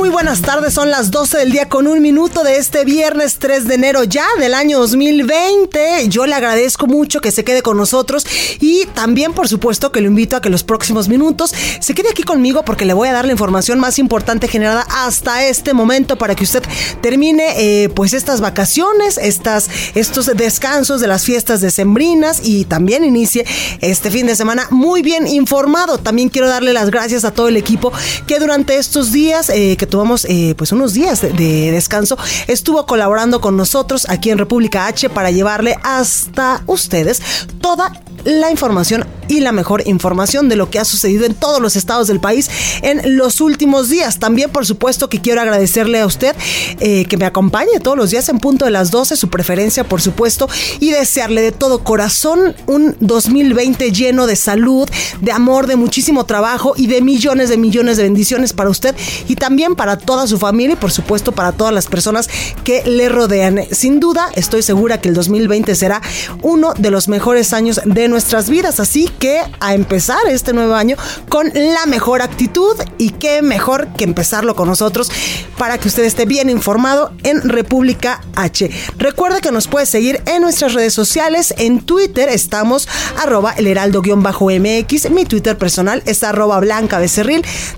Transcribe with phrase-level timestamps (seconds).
[0.00, 0.72] Muy buenas tardes.
[0.72, 4.24] Son las 12 del día con un minuto de este viernes 3 de enero ya
[4.38, 6.08] del año 2020.
[6.08, 8.26] Yo le agradezco mucho que se quede con nosotros
[8.60, 12.22] y también, por supuesto, que lo invito a que los próximos minutos se quede aquí
[12.22, 16.34] conmigo porque le voy a dar la información más importante generada hasta este momento para
[16.34, 16.62] que usted
[17.02, 23.44] termine eh, pues estas vacaciones, estas, estos descansos de las fiestas decembrinas y también inicie
[23.82, 25.98] este fin de semana muy bien informado.
[25.98, 27.92] También quiero darle las gracias a todo el equipo
[28.26, 32.86] que durante estos días eh, que tomamos eh, pues unos días de, de, descanso, estuvo
[32.86, 37.20] colaborando con nosotros aquí en República H para llevarle hasta ustedes
[37.60, 37.92] toda
[38.24, 42.08] la información y la mejor información de lo que ha sucedido en todos los estados
[42.08, 42.50] del país
[42.82, 44.18] en los últimos días.
[44.18, 46.34] También, por supuesto, que quiero agradecerle a usted
[46.80, 50.02] eh, que me acompañe todos los días en punto de las 12, su preferencia, por
[50.02, 50.48] supuesto,
[50.80, 54.88] y desearle de todo corazón un 2020 lleno de salud,
[55.20, 58.96] de amor, de muchísimo trabajo y de millones de millones de bendiciones para usted
[59.28, 62.28] y también para toda su familia y, por supuesto, para todas las personas
[62.64, 63.62] que le rodean.
[63.72, 66.02] Sin duda, estoy segura que el 2020 será
[66.42, 68.78] uno de los mejores años de nuestras vidas.
[68.78, 70.96] Así que a empezar este nuevo año
[71.30, 75.10] con la mejor actitud y qué mejor que empezarlo con nosotros
[75.56, 78.70] para que usted esté bien informado en República H.
[78.98, 81.54] Recuerde que nos puede seguir en nuestras redes sociales.
[81.56, 82.86] En Twitter estamos
[83.18, 85.10] arroba el heraldo-mx.
[85.10, 87.00] Mi Twitter personal es arroba blanca.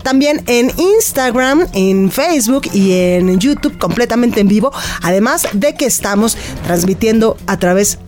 [0.02, 1.68] También en Instagram,
[2.10, 4.72] Facebook y en YouTube completamente en vivo.
[5.02, 7.98] Además de que estamos transmitiendo a través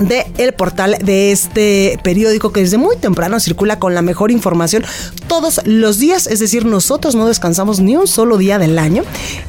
[0.00, 4.84] de de portal de este periódico que desde muy temprano circula con la mejor información
[5.28, 9.02] todos los días, es decir, nosotros no descansamos ni un solo día del año,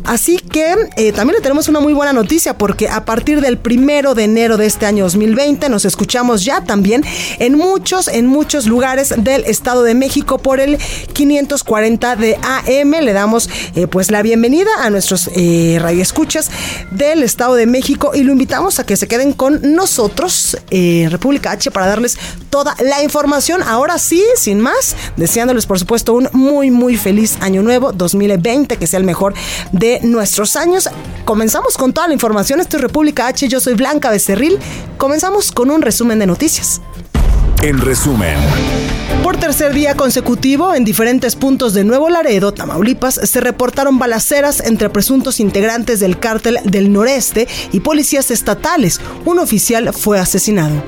[0.05, 4.15] Así que eh, también le tenemos una muy buena noticia, porque a partir del primero
[4.15, 7.05] de enero de este año 2020 nos escuchamos ya también
[7.39, 10.79] en muchos, en muchos lugares del Estado de México por el
[11.13, 12.91] 540 de AM.
[13.03, 16.51] Le damos eh, pues la bienvenida a nuestros eh, radioescuchas
[16.91, 21.53] del Estado de México y lo invitamos a que se queden con nosotros, eh, República
[21.53, 22.19] H, para darles
[22.51, 23.63] toda la información.
[23.63, 28.87] Ahora sí, sin más, deseándoles por supuesto un muy, muy feliz año nuevo 2020, que
[28.87, 29.35] sea el mejor
[29.73, 30.89] de nuestros años.
[31.25, 32.61] Comenzamos con toda la información.
[32.61, 34.59] Esto es República H, yo soy Blanca Becerril.
[34.99, 36.81] Comenzamos con un resumen de noticias.
[37.63, 38.37] En resumen.
[39.23, 44.91] Por tercer día consecutivo, en diferentes puntos de Nuevo Laredo, Tamaulipas, se reportaron balaceras entre
[44.91, 49.01] presuntos integrantes del cártel del noreste y policías estatales.
[49.25, 50.83] Un oficial fue asesinado.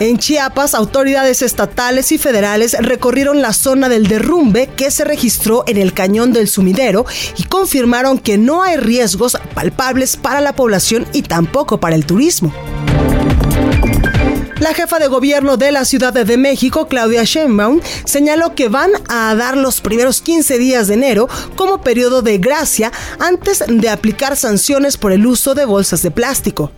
[0.00, 5.76] En Chiapas, autoridades estatales y federales recorrieron la zona del derrumbe que se registró en
[5.76, 7.04] el cañón del sumidero
[7.36, 12.52] y confirmaron que no hay riesgos palpables para la población y tampoco para el turismo.
[14.60, 19.34] La jefa de gobierno de la Ciudad de México, Claudia Sheinbaum, señaló que van a
[19.34, 24.96] dar los primeros 15 días de enero como periodo de gracia antes de aplicar sanciones
[24.96, 26.70] por el uso de bolsas de plástico.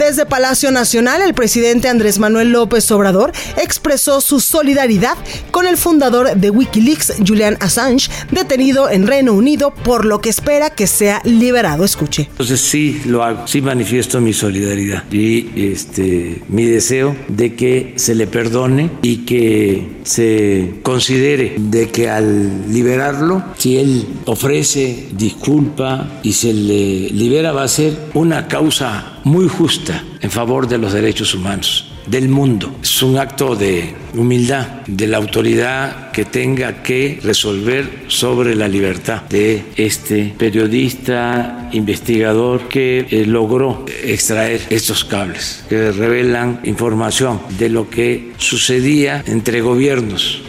[0.00, 3.32] Desde Palacio Nacional, el presidente Andrés Manuel López Obrador
[3.62, 5.18] expresó su solidaridad
[5.50, 10.70] con el fundador de Wikileaks, Julian Assange, detenido en Reino Unido, por lo que espera
[10.70, 11.84] que sea liberado.
[11.84, 12.28] Escuche.
[12.30, 18.14] Entonces sí lo hago, sí manifiesto mi solidaridad y este mi deseo de que se
[18.14, 26.32] le perdone y que se considere de que al liberarlo, si él ofrece disculpa y
[26.32, 31.34] se le libera, va a ser una causa muy justa en favor de los derechos
[31.34, 32.74] humanos del mundo.
[32.82, 39.22] Es un acto de humildad de la autoridad que tenga que resolver sobre la libertad
[39.28, 47.88] de este periodista, investigador que eh, logró extraer estos cables que revelan información de lo
[47.88, 50.42] que sucedía entre gobiernos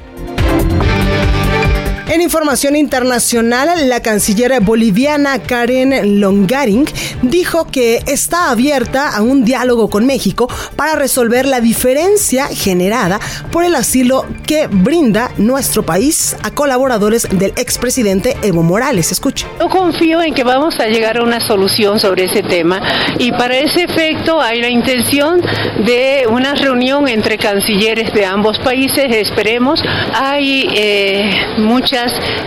[2.11, 6.85] en información internacional, la canciller boliviana Karen Longaring
[7.21, 13.17] dijo que está abierta a un diálogo con México para resolver la diferencia generada
[13.49, 19.13] por el asilo que brinda nuestro país a colaboradores del expresidente Evo Morales.
[19.13, 19.47] Escuche.
[19.57, 22.81] Yo confío en que vamos a llegar a una solución sobre ese tema
[23.19, 25.41] y para ese efecto hay la intención
[25.85, 29.81] de una reunión entre cancilleres de ambos países, esperemos.
[30.13, 31.31] Hay eh,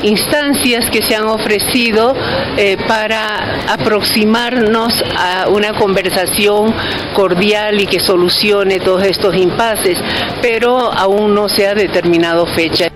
[0.02, 2.14] instancias que se han ofrecido
[2.56, 6.74] eh, para aproximarnos a una conversación
[7.14, 9.98] cordial y que solucione todos estos impases,
[10.42, 12.90] pero aún no se ha determinado fecha.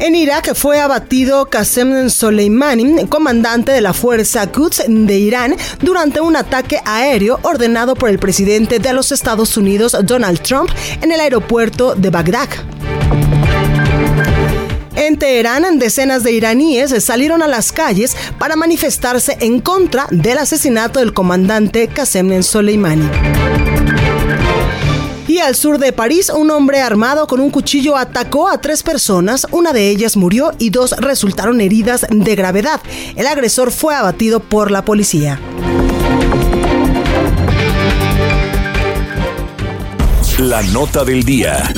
[0.00, 6.36] En Irak fue abatido Qasem Soleimani, comandante de la fuerza Quds de Irán, durante un
[6.36, 10.70] ataque aéreo ordenado por el presidente de los Estados Unidos, Donald Trump,
[11.02, 12.48] en el aeropuerto de Bagdad.
[15.00, 21.00] En Teherán, decenas de iraníes salieron a las calles para manifestarse en contra del asesinato
[21.00, 23.08] del comandante Qasem Soleimani.
[25.26, 29.46] Y al sur de París, un hombre armado con un cuchillo atacó a tres personas,
[29.52, 32.82] una de ellas murió y dos resultaron heridas de gravedad.
[33.16, 35.40] El agresor fue abatido por la policía.
[40.38, 41.72] La nota del día.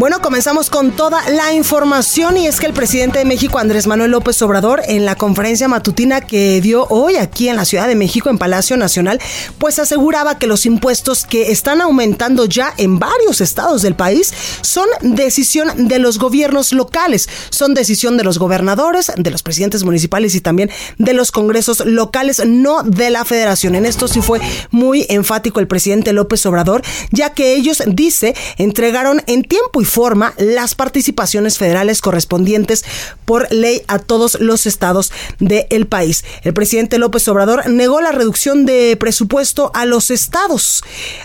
[0.00, 4.12] Bueno, comenzamos con toda la información y es que el presidente de México, Andrés Manuel
[4.12, 8.30] López Obrador, en la conferencia matutina que dio hoy aquí en la Ciudad de México,
[8.30, 9.20] en Palacio Nacional,
[9.58, 14.32] pues aseguraba que los impuestos que están aumentando ya en varios estados del país
[14.62, 20.34] son decisión de los gobiernos locales, son decisión de los gobernadores, de los presidentes municipales
[20.34, 23.74] y también de los congresos locales, no de la federación.
[23.74, 26.80] En esto sí fue muy enfático el presidente López Obrador,
[27.10, 32.84] ya que ellos, dice, entregaron en tiempo y forma las participaciones federales correspondientes
[33.24, 36.24] por ley a todos los estados del país.
[36.42, 40.82] El presidente López Obrador negó la reducción de presupuesto a los estados,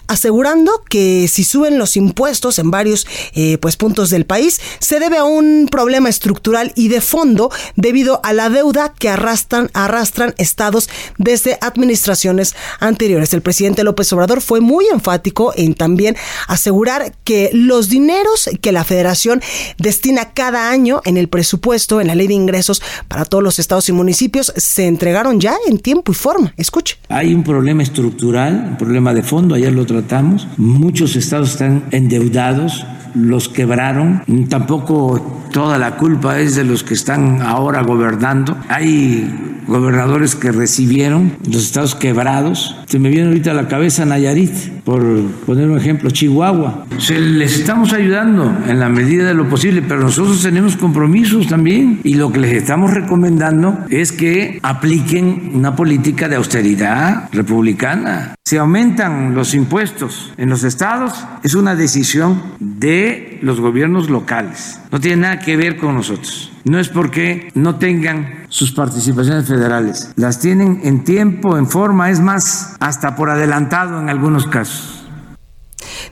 [0.07, 5.17] asegurando que si suben los impuestos en varios eh, pues, puntos del país, se debe
[5.17, 10.89] a un problema estructural y de fondo debido a la deuda que arrastran, arrastran estados
[11.17, 13.33] desde administraciones anteriores.
[13.33, 16.15] El presidente López Obrador fue muy enfático en también
[16.47, 19.41] asegurar que los dineros que la federación
[19.77, 23.89] destina cada año en el presupuesto, en la ley de ingresos para todos los estados
[23.89, 26.53] y municipios, se entregaron ya en tiempo y forma.
[26.57, 26.97] Escuche.
[27.09, 30.47] Hay un problema estructural, un problema de fondo, ayer lo tratamos.
[30.57, 34.21] Muchos estados están endeudados los quebraron.
[34.49, 38.57] Tampoco toda la culpa es de los que están ahora gobernando.
[38.67, 42.75] Hay gobernadores que recibieron los estados quebrados.
[42.87, 44.53] Se me viene ahorita a la cabeza Nayarit,
[44.83, 45.01] por
[45.45, 46.85] poner un ejemplo, Chihuahua.
[46.99, 51.99] Se les estamos ayudando en la medida de lo posible, pero nosotros tenemos compromisos también
[52.03, 58.35] y lo que les estamos recomendando es que apliquen una política de austeridad republicana.
[58.43, 64.79] Si aumentan los impuestos en los estados, es una decisión de los gobiernos locales.
[64.91, 66.51] No tiene nada que ver con nosotros.
[66.63, 70.11] No es porque no tengan sus participaciones federales.
[70.15, 74.94] Las tienen en tiempo, en forma, es más, hasta por adelantado en algunos casos.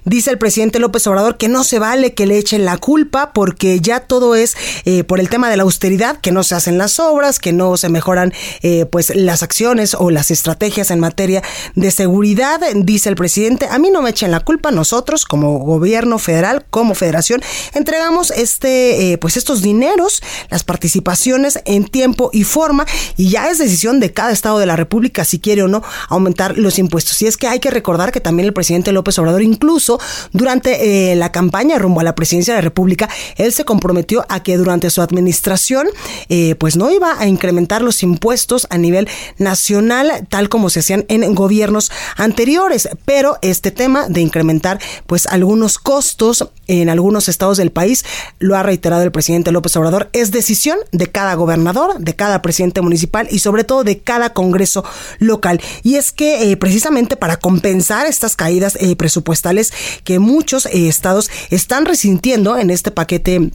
[0.06, 3.80] Dice el presidente López Obrador que no se vale que le echen la culpa porque
[3.80, 4.56] ya todo es
[4.86, 7.78] eh, por el tema de la austeridad, que no se hacen las obras, que no
[7.78, 11.42] se mejoran eh, pues las acciones o las estrategias en materia
[11.76, 12.60] de seguridad.
[12.76, 16.96] Dice el presidente, a mí no me echen la culpa, nosotros como gobierno federal, como
[16.96, 17.42] federación,
[17.74, 24.00] entregamos este pues estos dineros, las participaciones en tiempo y forma y ya es decisión
[24.00, 27.22] de cada estado de la República si quiere o no aumentar los impuestos.
[27.22, 29.93] Y es que hay que recordar que también el presidente López Obrador, incluso
[30.32, 34.44] durante eh, la campaña rumbo a la presidencia de la República, él se comprometió a
[34.44, 35.88] que durante su administración,
[36.30, 39.08] eh, pues no iba a incrementar los impuestos a nivel
[39.38, 42.90] nacional, tal como se hacían en gobiernos anteriores.
[43.06, 48.06] Pero este tema de incrementar, pues algunos costos en algunos estados del país,
[48.40, 52.82] lo ha reiterado el presidente López Obrador, es decisión de cada gobernador, de cada presidente
[52.82, 54.84] municipal y sobre todo de cada Congreso
[55.20, 55.62] local.
[55.84, 59.74] Y es que eh, precisamente para compensar estas caídas presupuestales
[60.04, 63.52] que muchos eh, estados están resintiendo en este paquete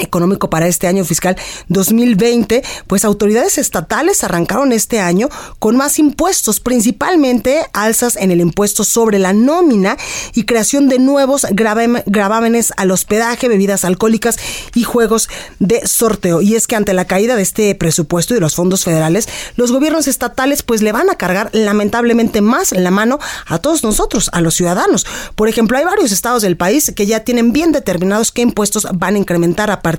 [0.00, 1.36] económico para este año fiscal
[1.68, 5.28] 2020, pues autoridades estatales arrancaron este año
[5.58, 9.96] con más impuestos, principalmente alzas en el impuesto sobre la nómina
[10.34, 14.36] y creación de nuevos gravámenes al hospedaje, bebidas alcohólicas
[14.74, 15.28] y juegos
[15.58, 16.40] de sorteo.
[16.42, 19.72] Y es que ante la caída de este presupuesto y de los fondos federales, los
[19.72, 24.40] gobiernos estatales pues le van a cargar lamentablemente más la mano a todos nosotros, a
[24.40, 25.06] los ciudadanos.
[25.34, 29.14] Por ejemplo, hay varios estados del país que ya tienen bien determinados qué impuestos van
[29.14, 29.89] a incrementar a partir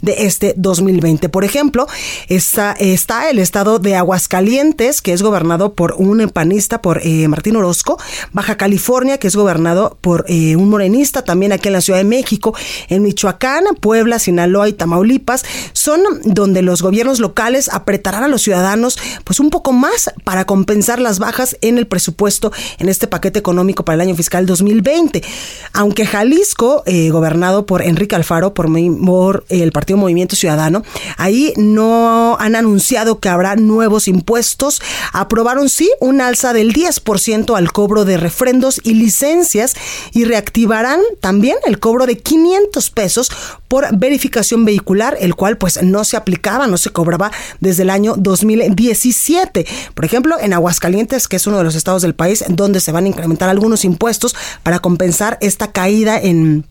[0.00, 1.28] de este 2020.
[1.28, 1.86] Por ejemplo,
[2.28, 7.56] está, está el estado de Aguascalientes, que es gobernado por un panista, por eh, Martín
[7.56, 7.98] Orozco,
[8.32, 12.04] Baja California, que es gobernado por eh, un morenista, también aquí en la Ciudad de
[12.04, 12.54] México,
[12.88, 18.98] en Michoacán, Puebla, Sinaloa y Tamaulipas, son donde los gobiernos locales apretarán a los ciudadanos
[19.24, 23.84] pues un poco más para compensar las bajas en el presupuesto en este paquete económico
[23.84, 25.22] para el año fiscal 2020.
[25.72, 28.74] Aunque Jalisco, eh, gobernado por Enrique Alfaro, por, por
[29.48, 30.82] el Partido Movimiento Ciudadano.
[31.16, 34.80] Ahí no han anunciado que habrá nuevos impuestos.
[35.12, 39.74] Aprobaron sí un alza del 10% al cobro de refrendos y licencias
[40.12, 43.30] y reactivarán también el cobro de 500 pesos
[43.68, 48.14] por verificación vehicular, el cual pues no se aplicaba, no se cobraba desde el año
[48.16, 49.66] 2017.
[49.94, 53.04] Por ejemplo, en Aguascalientes, que es uno de los estados del país donde se van
[53.04, 56.64] a incrementar algunos impuestos para compensar esta caída en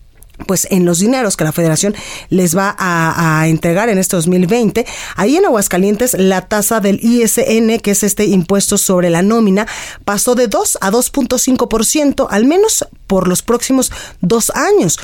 [0.46, 1.94] pues en los dineros que la federación
[2.28, 4.86] les va a, entregar en este 2020.
[5.16, 9.66] Ahí en Aguascalientes la tasa del ISN, que es este impuesto sobre la nómina,
[10.04, 14.98] pasó de 2 a 2.5%, al menos por los próximos dos años.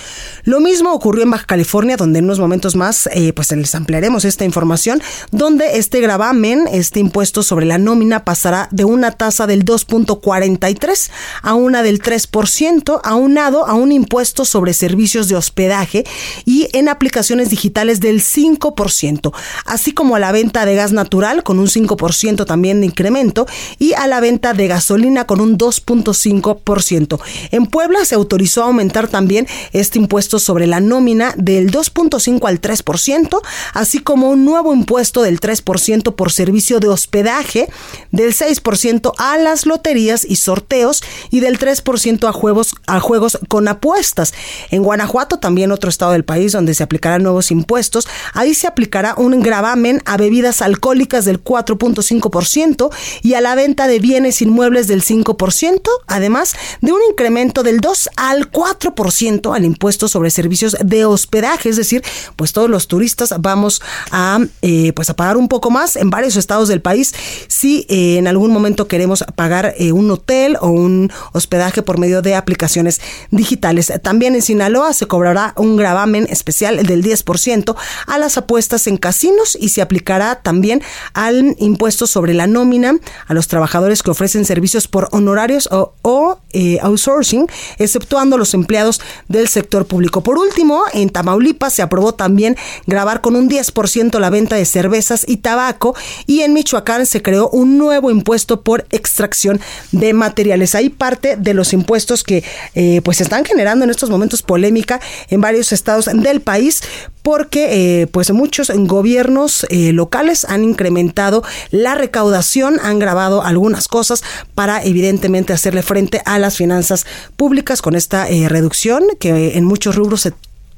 [0.45, 4.25] Lo mismo ocurrió en Baja California, donde en unos momentos más eh, pues les ampliaremos
[4.25, 9.65] esta información, donde este gravamen, este impuesto sobre la nómina pasará de una tasa del
[9.65, 11.11] 2.43
[11.43, 16.05] a una del 3%, aunado a un impuesto sobre servicios de hospedaje
[16.45, 19.33] y en aplicaciones digitales del 5%,
[19.67, 23.47] así como a la venta de gas natural con un 5% también de incremento
[23.79, 27.21] y a la venta de gasolina con un 2.5%.
[27.51, 33.41] En Puebla se autorizó aumentar también este impuesto sobre la nómina del 2.5 al 3%,
[33.75, 37.69] así como un nuevo impuesto del 3% por servicio de hospedaje,
[38.11, 43.69] del 6% a las loterías y sorteos y del 3% a juegos, a juegos con
[43.69, 44.33] apuestas.
[44.71, 45.10] En Guanajuato
[45.41, 50.01] También otro estado del país donde se aplicarán nuevos impuestos, ahí se aplicará un gravamen
[50.05, 52.91] a bebidas alcohólicas del 4.5%
[53.23, 58.11] y a la venta de bienes inmuebles del 5%, además de un incremento del 2
[58.17, 62.05] al 4% al impuesto sobre servicios de hospedaje, es decir,
[62.37, 66.37] pues todos los turistas vamos a eh, pues a pagar un poco más en varios
[66.37, 67.15] estados del país
[67.49, 72.23] si eh, en algún momento queremos pagar eh, un hotel o un hospedaje por medio
[72.23, 73.01] de aplicaciones
[73.33, 73.93] digitales.
[74.03, 77.75] También en Sinaloa se cobrará un gravamen especial del 10%
[78.07, 80.83] a las apuestas en casinos y se aplicará también
[81.15, 86.79] al impuesto sobre la nómina a los trabajadores que ofrecen servicios por honorarios o, eh,
[86.83, 87.47] outsourcing,
[87.79, 90.23] exceptuando los empleados del sector público.
[90.23, 95.25] Por último, en Tamaulipas se aprobó también grabar con un 10% la venta de cervezas
[95.27, 95.95] y tabaco
[96.27, 100.75] y en Michoacán se creó un nuevo impuesto por extracción de materiales.
[100.75, 104.90] Hay parte de los impuestos que eh, pues están generando en estos momentos polémica
[105.29, 106.83] en varios estados del país
[107.23, 114.23] porque eh, pues muchos gobiernos eh, locales han incrementado la recaudación, han grabado algunas cosas
[114.55, 117.07] para evidentemente hacerle frente a las finanzas
[117.37, 120.33] públicas con esta eh, reducción que en muchos rubros se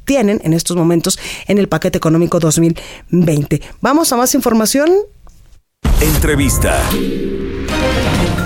[0.04, 3.62] tienen en estos momentos en el paquete económico 2020.
[3.80, 4.90] Vamos a más información.
[6.00, 6.80] Entrevista.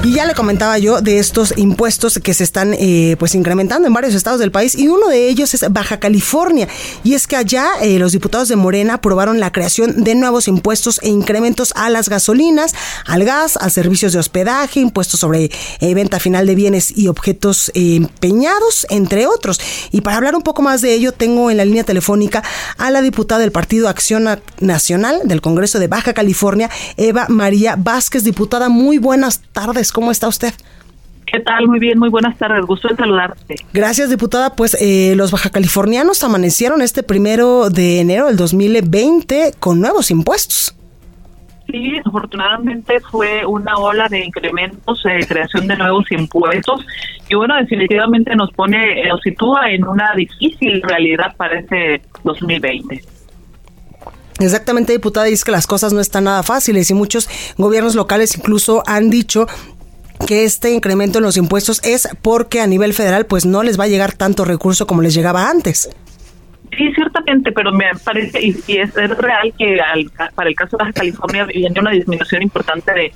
[0.06, 3.92] Y ya le comentaba yo de estos impuestos que se están eh, pues incrementando en
[3.92, 6.68] varios estados del país y uno de ellos es Baja California.
[7.02, 11.00] Y es que allá eh, los diputados de Morena aprobaron la creación de nuevos impuestos
[11.02, 12.72] e incrementos a las gasolinas,
[13.04, 17.72] al gas, a servicios de hospedaje, impuestos sobre eh, venta final de bienes y objetos
[17.74, 19.60] empeñados, entre otros.
[19.90, 22.44] Y para hablar un poco más de ello, tengo en la línea telefónica
[22.78, 24.28] a la diputada del Partido Acción
[24.60, 28.22] Nacional del Congreso de Baja California, Eva María Vázquez.
[28.22, 29.95] Diputada, muy buenas tardes.
[29.96, 30.52] ¿Cómo está usted?
[31.24, 31.68] ¿Qué tal?
[31.68, 32.66] Muy bien, muy buenas tardes.
[32.66, 33.54] Gusto en saludarte.
[33.72, 34.54] Gracias, diputada.
[34.54, 40.76] Pues eh, los baja californianos amanecieron este primero de enero del 2020 con nuevos impuestos.
[41.70, 46.84] Sí, afortunadamente fue una ola de incrementos, de creación de nuevos impuestos
[47.30, 53.02] y bueno, definitivamente nos pone, nos sitúa en una difícil realidad para este 2020.
[54.38, 58.82] Exactamente, diputada, es que las cosas no están nada fáciles y muchos gobiernos locales incluso
[58.86, 59.46] han dicho
[60.26, 63.84] que este incremento en los impuestos es porque a nivel federal pues no les va
[63.84, 65.90] a llegar tanto recurso como les llegaba antes.
[66.76, 69.78] Sí, ciertamente, pero me parece, y, es, real que
[70.34, 73.12] para el caso de Baja California viene una disminución importante de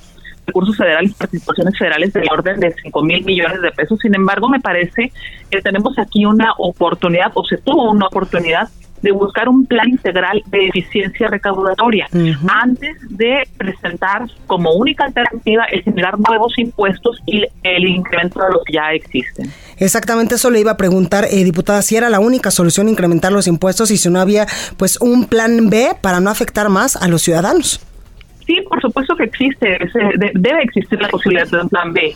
[0.47, 3.99] recursos federales, participaciones federales del orden de 5 mil millones de pesos.
[3.99, 5.11] Sin embargo, me parece
[5.49, 8.69] que tenemos aquí una oportunidad, o se tuvo una oportunidad
[9.01, 12.07] de buscar un plan integral de eficiencia recaudatoria
[12.47, 18.63] antes de presentar como única alternativa el generar nuevos impuestos y el incremento de los
[18.65, 19.51] que ya existen.
[19.77, 23.47] Exactamente eso le iba a preguntar, eh, diputada, si era la única solución incrementar los
[23.47, 24.45] impuestos y si no había
[24.77, 27.81] pues un plan B para no afectar más a los ciudadanos.
[28.45, 29.77] Sí, por supuesto que existe,
[30.33, 32.13] debe existir la posibilidad de un plan B.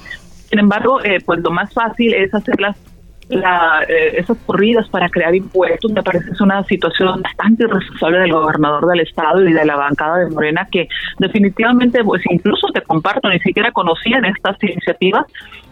[0.50, 2.78] Sin embargo, eh, pues lo más fácil es hacerlas
[3.30, 8.34] la, eh, esas corridas para crear impuestos me parece es una situación bastante irresponsable del
[8.34, 10.88] gobernador del estado y de la bancada de Morena que
[11.20, 15.26] definitivamente pues incluso te comparto ni siquiera conocían estas iniciativas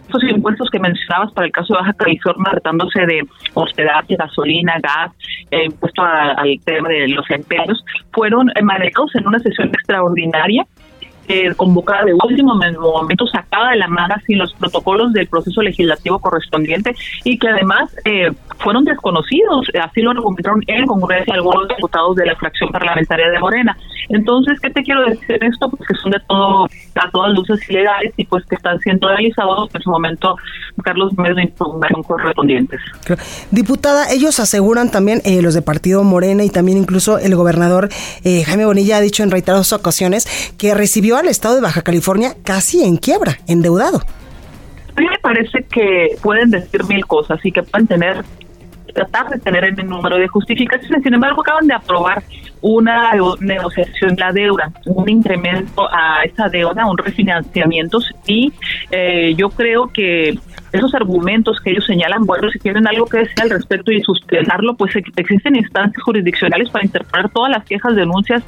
[0.08, 3.22] esos impuestos que mencionabas para el caso de Baja California tratándose de
[3.54, 5.12] hospedaje, gasolina, gas,
[5.50, 10.66] eh, impuesto al tema de los empleos fueron manejados en una sesión extraordinaria
[11.26, 16.18] eh, convocada de último momento, sacada de la mano sin los protocolos del proceso legislativo
[16.18, 22.26] correspondiente y que además eh, fueron desconocidos, así lo argumentaron en congreso algunos diputados de
[22.26, 23.76] la fracción parlamentaria de Morena.
[24.10, 25.70] Entonces, ¿qué te quiero decir esto?
[25.70, 29.74] Pues que son de todo, a todas luces ilegales y pues que están siendo realizados
[29.74, 30.36] en su momento,
[30.82, 32.80] Carlos, medios de información correspondientes.
[33.50, 37.88] Diputada, ellos aseguran también, eh, los de Partido Morena y también incluso el gobernador
[38.22, 40.26] Jaime Bonilla ha dicho en reiteradas ocasiones
[40.58, 44.00] que recibió al estado de Baja California casi en quiebra, endeudado.
[44.96, 48.24] A mí me parece que pueden decir mil cosas y que pueden tener
[48.94, 51.02] tratar de tener el número de justificaciones.
[51.02, 52.22] Sin embargo, acaban de aprobar
[52.62, 58.52] una negociación la deuda, un incremento a esa deuda, un refinanciamiento y
[58.90, 60.38] eh, yo creo que
[60.72, 64.74] esos argumentos que ellos señalan, bueno, si tienen algo que decir al respecto y sustentarlo,
[64.74, 68.42] pues existen instancias jurisdiccionales para interpretar todas las quejas, denuncias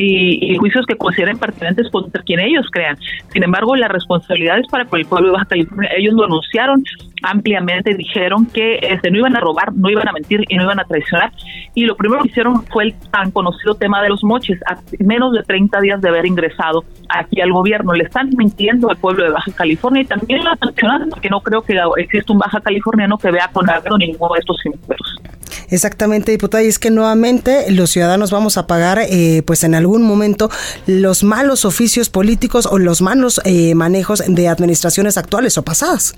[0.00, 2.96] y, juicios que consideren pertinentes contra quien ellos crean.
[3.32, 5.90] Sin embargo, la responsabilidad es para el pueblo de Baja California.
[5.96, 6.82] Ellos lo anunciaron
[7.22, 10.80] ampliamente, dijeron que este, no iban a robar, no iban a mentir y no iban
[10.80, 11.32] a traicionar.
[11.74, 15.32] Y lo primero que hicieron fue el tan conocido tema de los moches, a menos
[15.32, 17.92] de 30 días de haber ingresado aquí al gobierno.
[17.92, 21.62] Le están mintiendo al pueblo de Baja California y también lo sancionan porque no creo
[21.62, 25.37] que exista un Baja Californiano que vea con agrado ninguno de estos impuestos.
[25.70, 30.02] Exactamente, diputada, y es que nuevamente los ciudadanos vamos a pagar, eh, pues en algún
[30.02, 30.50] momento,
[30.86, 36.14] los malos oficios políticos o los malos eh, manejos de administraciones actuales o pasadas.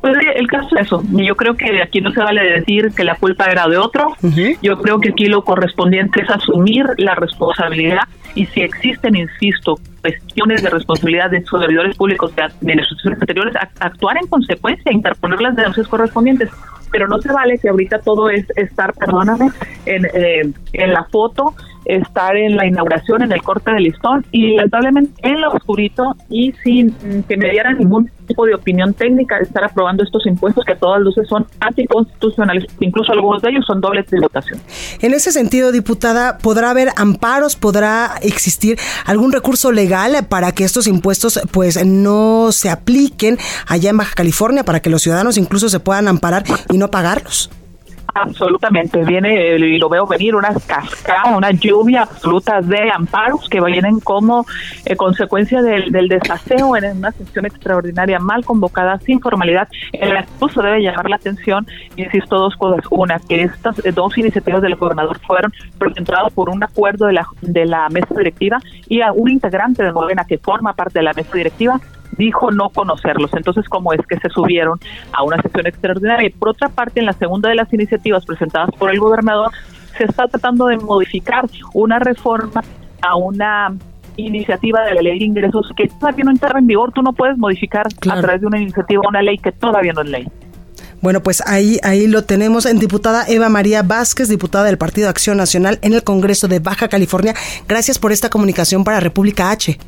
[0.00, 1.02] Pues el caso es eso.
[1.12, 4.14] Yo creo que aquí no se vale decir que la culpa era de otro.
[4.60, 8.02] Yo creo que aquí lo correspondiente es asumir la responsabilidad
[8.34, 14.16] y si existen, insisto, cuestiones de responsabilidad de sus servidores públicos de administraciones anteriores, actuar
[14.18, 16.50] en consecuencia, interponer las denuncias correspondientes
[16.94, 19.50] pero no se vale que ahorita todo es estar, perdóname,
[19.84, 21.52] en, eh, en la foto,
[21.84, 26.52] estar en la inauguración, en el corte de listón y lamentablemente en lo oscurito y
[26.64, 26.92] sin
[27.28, 30.76] que me diera ningún tipo de opinión técnica de estar aprobando estos impuestos que a
[30.76, 34.60] todas luces son anticonstitucionales, incluso algunos de ellos son dobles tributación.
[35.00, 40.86] En ese sentido, diputada, ¿podrá haber amparos, podrá existir algún recurso legal para que estos
[40.86, 45.80] impuestos pues no se apliquen allá en Baja California para que los ciudadanos incluso se
[45.80, 47.50] puedan amparar y no pagarlos.
[48.16, 53.98] Absolutamente, viene, y lo veo venir, unas cascadas, una lluvia absoluta de amparos que vienen
[53.98, 54.46] como
[54.84, 59.66] eh, consecuencia del, del, desaseo en una sesión extraordinaria mal convocada, sin formalidad.
[59.92, 62.84] El acuso debe llamar la atención, insisto, dos cosas.
[62.90, 67.66] Una, que estas dos iniciativas del gobernador fueron presentadas por un acuerdo de la, de
[67.66, 71.32] la mesa directiva y a un integrante de Morena que forma parte de la mesa
[71.36, 71.80] directiva
[72.16, 73.32] dijo no conocerlos.
[73.34, 74.78] Entonces, ¿cómo es que se subieron
[75.12, 76.28] a una sesión extraordinaria?
[76.28, 79.50] Y por otra parte, en la segunda de las iniciativas presentadas por el gobernador,
[79.96, 82.62] se está tratando de modificar una reforma
[83.02, 83.74] a una
[84.16, 86.92] iniciativa de la ley de ingresos que todavía no entra en vigor.
[86.92, 90.08] Tú no puedes modificar a través de una iniciativa una ley que todavía no es
[90.08, 90.28] ley.
[91.00, 95.36] Bueno, pues ahí, ahí lo tenemos en diputada Eva María Vázquez, diputada del Partido Acción
[95.36, 97.34] Nacional en el Congreso de Baja California.
[97.68, 99.78] Gracias por esta comunicación para República H.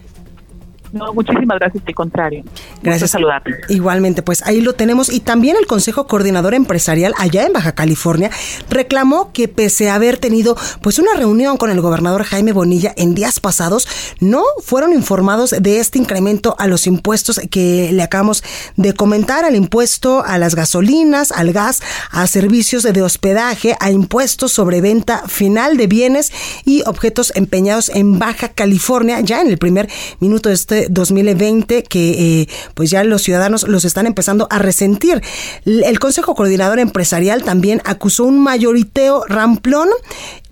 [0.92, 2.44] No, muchísimas gracias, al contrario.
[2.82, 3.10] Gracias.
[3.10, 3.52] saludarte.
[3.68, 5.12] Igualmente, pues ahí lo tenemos.
[5.12, 8.30] Y también el Consejo Coordinador Empresarial allá en Baja California
[8.70, 13.14] reclamó que pese a haber tenido pues una reunión con el gobernador Jaime Bonilla en
[13.14, 13.88] días pasados,
[14.20, 18.42] no fueron informados de este incremento a los impuestos que le acabamos
[18.76, 24.52] de comentar, al impuesto a las gasolinas, al gas, a servicios de hospedaje, a impuestos
[24.52, 26.32] sobre venta final de bienes
[26.64, 29.88] y objetos empeñados en Baja California, ya en el primer
[30.20, 35.22] minuto de este 2020 que eh, pues ya los ciudadanos los están empezando a resentir.
[35.64, 39.88] El Consejo Coordinador Empresarial también acusó un mayoriteo ramplón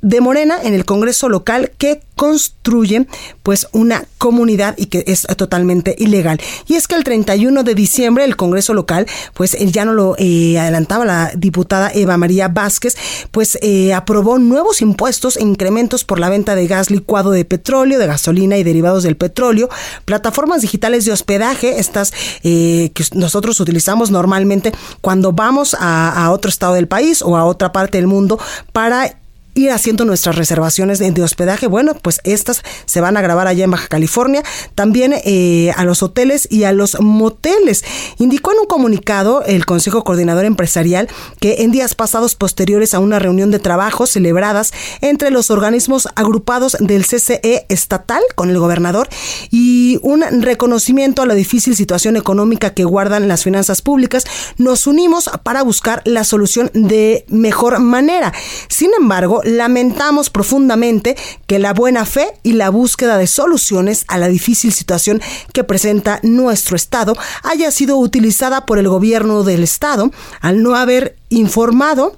[0.04, 3.06] de Morena en el Congreso local que construye
[3.42, 6.40] pues una comunidad y que es totalmente ilegal.
[6.68, 10.58] Y es que el 31 de diciembre el Congreso local, pues ya no lo eh,
[10.58, 12.96] adelantaba la diputada Eva María Vázquez,
[13.30, 17.98] pues eh, aprobó nuevos impuestos e incrementos por la venta de gas licuado de petróleo,
[17.98, 19.70] de gasolina y derivados del petróleo,
[20.04, 22.12] plataformas digitales de hospedaje, estas
[22.42, 27.72] eh, que nosotros utilizamos normalmente cuando vamos a otro estado del país o a otra
[27.72, 28.38] parte del mundo
[28.72, 29.16] para
[29.54, 31.66] ir haciendo nuestras reservaciones de, hospedaje.
[31.66, 34.42] Bueno, pues estas se van a grabar allá en Baja California,
[34.74, 37.84] también eh, a los hoteles y a los moteles.
[38.18, 41.08] Indicó en un comunicado el Consejo Coordinador Empresarial
[41.40, 46.76] que en días pasados posteriores a una reunión de trabajo celebradas entre los organismos agrupados
[46.80, 49.08] del CCE estatal con el gobernador
[49.50, 54.24] y un reconocimiento a la difícil situación económica que guardan las finanzas públicas,
[54.58, 58.32] nos unimos para buscar la solución de mejor manera.
[58.68, 64.28] Sin embargo, lamentamos profundamente que la buena fe y la búsqueda de soluciones a la
[64.28, 65.20] difícil situación
[65.52, 71.16] que presenta nuestro Estado haya sido utilizada por el gobierno del Estado al no haber
[71.28, 72.16] informado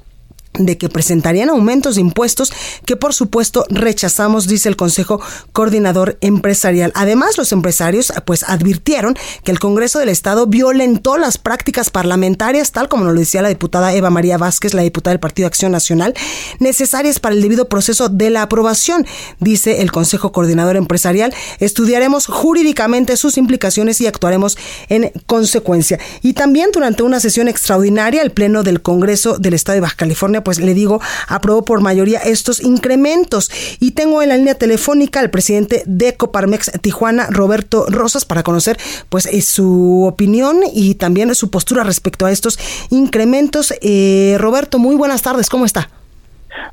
[0.58, 2.52] de que presentarían aumentos de impuestos
[2.84, 5.20] que por supuesto rechazamos, dice el Consejo
[5.52, 6.92] Coordinador Empresarial.
[6.94, 12.88] Además, los empresarios pues advirtieron que el Congreso del Estado violentó las prácticas parlamentarias, tal
[12.88, 16.14] como nos lo decía la diputada Eva María Vázquez, la diputada del Partido Acción Nacional,
[16.58, 19.06] necesarias para el debido proceso de la aprobación,
[19.40, 21.34] dice el Consejo Coordinador Empresarial.
[21.58, 24.56] Estudiaremos jurídicamente sus implicaciones y actuaremos
[24.88, 25.98] en consecuencia.
[26.22, 30.44] Y también durante una sesión extraordinaria, el Pleno del Congreso del Estado de Baja California
[30.46, 33.50] pues le digo, aprobó por mayoría estos incrementos.
[33.80, 38.78] Y tengo en la línea telefónica al presidente de Coparmex Tijuana, Roberto Rosas, para conocer
[39.08, 43.74] pues eh, su opinión y también su postura respecto a estos incrementos.
[43.82, 45.90] Eh, Roberto, muy buenas tardes, ¿cómo está?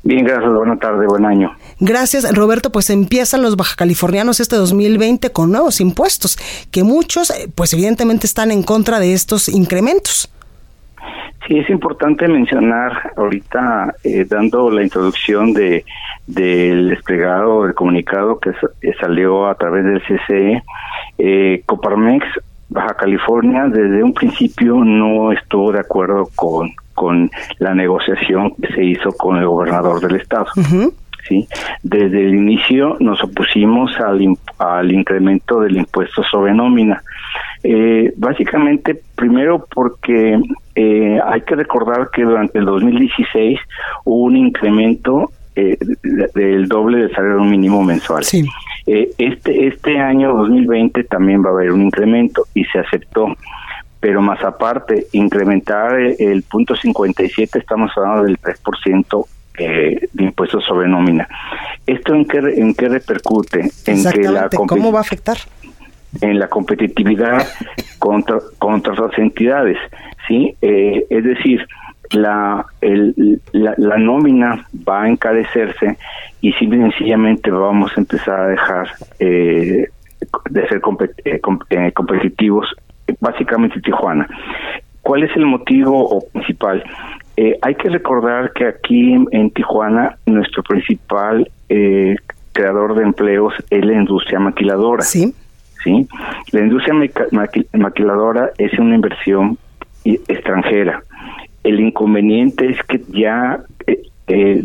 [0.04, 1.50] Bien, gracias, buena tarde, buen año.
[1.80, 2.70] Gracias, Roberto.
[2.70, 6.38] Pues empiezan los bajacalifornianos este 2020 con nuevos impuestos,
[6.70, 10.30] que muchos, eh, pues evidentemente están en contra de estos incrementos.
[11.46, 15.84] Sí, es importante mencionar ahorita, eh, dando la introducción de
[16.26, 18.52] del desplegado, del comunicado que
[18.98, 20.62] salió a través del CCE,
[21.18, 22.24] eh, Coparmex
[22.70, 28.84] Baja California desde un principio no estuvo de acuerdo con, con la negociación que se
[28.84, 30.46] hizo con el gobernador del estado.
[31.28, 31.46] ¿Sí?
[31.82, 34.20] Desde el inicio nos opusimos al,
[34.58, 37.02] al incremento del impuesto sobre nómina.
[37.62, 40.38] Eh, básicamente, primero porque
[40.74, 43.58] eh, hay que recordar que durante el 2016
[44.04, 45.78] hubo un incremento eh,
[46.34, 48.24] del doble del salario mínimo mensual.
[48.24, 48.44] Sí.
[48.86, 53.34] Eh, este, este año 2020 también va a haber un incremento y se aceptó
[54.04, 59.26] pero más aparte, incrementar el, punto 57, estamos hablando del 3%
[59.58, 61.28] eh, de impuestos sobre nómina.
[61.86, 63.70] ¿Esto en qué, en qué repercute?
[63.86, 65.38] En que la ¿Cómo va a afectar?
[66.20, 67.46] en la competitividad
[67.98, 69.78] contra, contra otras entidades,
[70.28, 70.54] ¿sí?
[70.62, 71.66] Eh, es decir,
[72.12, 75.98] la, el, la, nómina va a encarecerse
[76.40, 78.88] y simple y sencillamente vamos a empezar a dejar
[79.18, 79.88] eh,
[80.50, 80.80] de ser
[81.24, 81.40] eh,
[81.92, 82.68] competitivos,
[83.20, 84.28] básicamente Tijuana.
[85.02, 86.82] ¿Cuál es el motivo principal?
[87.36, 91.50] Hay que recordar que aquí en Tijuana nuestro principal
[92.54, 95.02] creador de empleos es la industria maquiladora.
[95.02, 95.34] Sí.
[95.82, 96.08] ¿sí?
[96.52, 96.94] La industria
[97.72, 99.58] maquiladora es una inversión
[100.04, 101.02] extranjera.
[101.62, 104.64] El inconveniente es que ya eh, eh,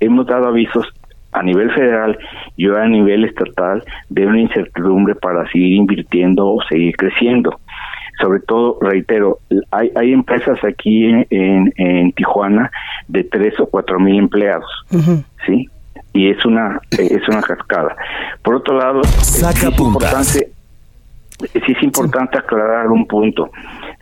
[0.00, 0.86] hemos dado avisos
[1.32, 2.18] a nivel federal
[2.56, 7.58] y a nivel estatal de una incertidumbre para seguir invirtiendo o seguir creciendo.
[8.20, 9.38] Sobre todo, reitero,
[9.70, 12.70] hay, hay empresas aquí en, en, Tijuana
[13.08, 14.70] de tres o cuatro mil empleados,
[15.46, 15.68] ¿sí?
[16.12, 17.96] Y es una es una cascada.
[18.42, 20.52] Por otro lado, Saca es importante
[21.48, 23.50] sí es importante aclarar un punto,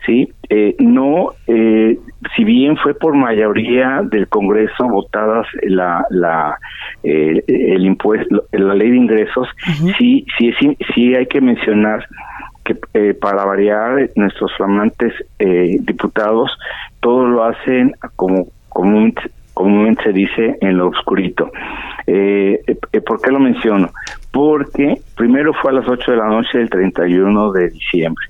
[0.05, 1.97] sí, eh, no, eh,
[2.35, 6.57] si bien fue por mayoría del Congreso votadas la la
[7.03, 9.47] eh, el impuesto, la ley de ingresos,
[9.97, 12.07] sí, sí, sí, sí hay que mencionar
[12.63, 16.51] que para variar nuestros flamantes diputados
[16.99, 19.21] todo lo hacen como comúnmente,
[19.53, 21.51] comúnmente se dice en lo oscurito.
[22.05, 23.89] ¿Por qué lo menciono?
[24.31, 28.25] porque primero fue a las 8 de la noche del 31 de diciembre.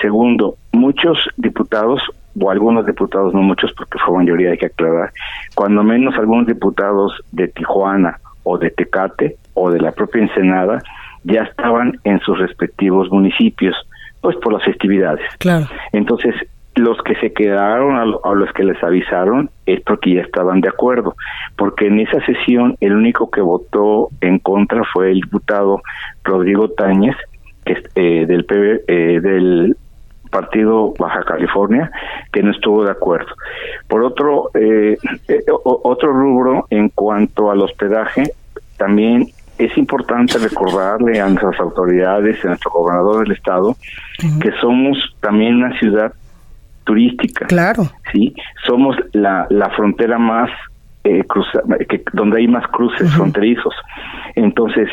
[0.00, 2.02] Segundo, muchos diputados,
[2.38, 5.12] o algunos diputados, no muchos porque fue mayoría, hay que aclarar,
[5.54, 10.82] cuando menos algunos diputados de Tijuana o de Tecate o de la propia Ensenada
[11.26, 13.74] ya estaban en sus respectivos municipios,
[14.20, 15.24] pues por las festividades.
[15.38, 15.66] Claro.
[15.92, 16.34] Entonces,
[16.76, 21.14] los que se quedaron, a, los que les avisaron, es porque ya estaban de acuerdo,
[21.56, 25.80] porque en esa sesión el único que votó en contra fue el diputado
[26.22, 27.16] Rodrigo Táñez,
[27.64, 28.46] que, eh, del,
[28.86, 29.76] eh, del
[30.30, 31.90] Partido Baja California,
[32.30, 33.32] que no estuvo de acuerdo.
[33.88, 34.96] Por otro, eh,
[35.64, 38.32] otro rubro en cuanto al hospedaje,
[38.76, 43.76] también es importante recordarle a nuestras autoridades, a nuestro gobernador del estado,
[44.40, 46.12] que somos también una ciudad
[46.84, 47.46] turística.
[47.46, 47.88] Claro.
[48.12, 50.50] Sí, somos la, la frontera más
[51.04, 51.22] eh,
[51.88, 53.74] que, donde hay más cruces fronterizos.
[54.34, 54.88] Entonces,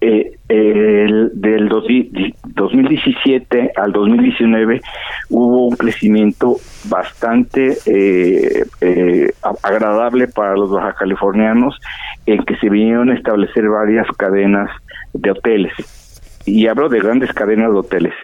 [0.00, 4.80] eh, el, del 2017 al 2019
[5.28, 6.56] hubo un crecimiento
[6.88, 9.32] bastante eh, eh,
[9.62, 11.76] agradable para los baja californianos
[12.26, 14.70] en que se vinieron a establecer varias cadenas
[15.14, 15.72] de hoteles.
[16.46, 18.14] Y hablo de grandes cadenas de hoteles.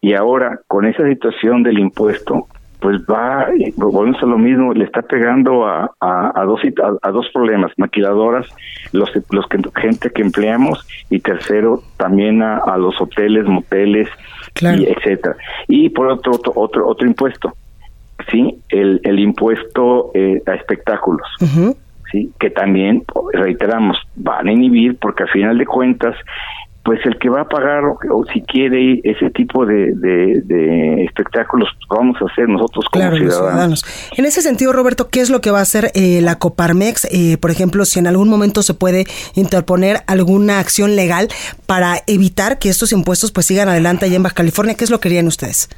[0.00, 2.48] Y ahora con esa situación del impuesto
[2.82, 6.60] pues va, volvemos a lo mismo, le está pegando a, a, dos
[7.02, 8.46] a, dos problemas, maquiladoras,
[8.90, 14.08] los los que gente que empleamos y tercero también a, los hoteles, moteles,
[14.60, 15.36] y etcétera.
[15.68, 17.54] Y por otro otro otro impuesto,
[18.30, 21.28] sí, el el impuesto eh, a espectáculos.
[22.10, 26.16] Sí, que también reiteramos van a inhibir porque al final de cuentas
[26.84, 32.00] pues el que va a pagar o, si quiere ese tipo de, de, espectáculos pues
[32.00, 33.84] vamos a hacer nosotros como ciudadanos.
[34.16, 37.06] En ese sentido, Roberto, ¿qué es lo que va a hacer eh, la Coparmex?
[37.12, 41.28] Eh, por ejemplo, si en algún momento se puede interponer alguna acción legal
[41.66, 44.98] para evitar que estos impuestos pues sigan adelante allá en Baja California, ¿qué es lo
[44.98, 45.68] que querían ustedes?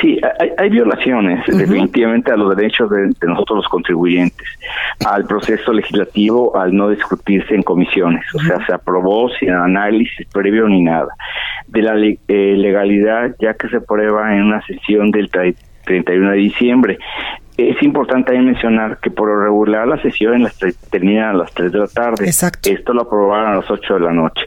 [0.00, 0.20] Sí,
[0.58, 4.46] hay, violaciones definitivamente a los derechos de, nosotros los contribuyentes,
[5.06, 10.68] al proceso legislativo al no discutirse en comisiones, o sea, se aprobó sin análisis previo
[10.68, 11.08] ni nada.
[11.68, 16.98] De la eh, legalidad ya que se aprueba en una sesión del 31 de diciembre.
[17.56, 20.58] Es importante también mencionar que por regular la sesión las
[20.90, 22.26] termina a las 3 de la tarde.
[22.26, 22.68] Exacto.
[22.70, 24.44] Esto lo aprobaron a las 8 de la noche.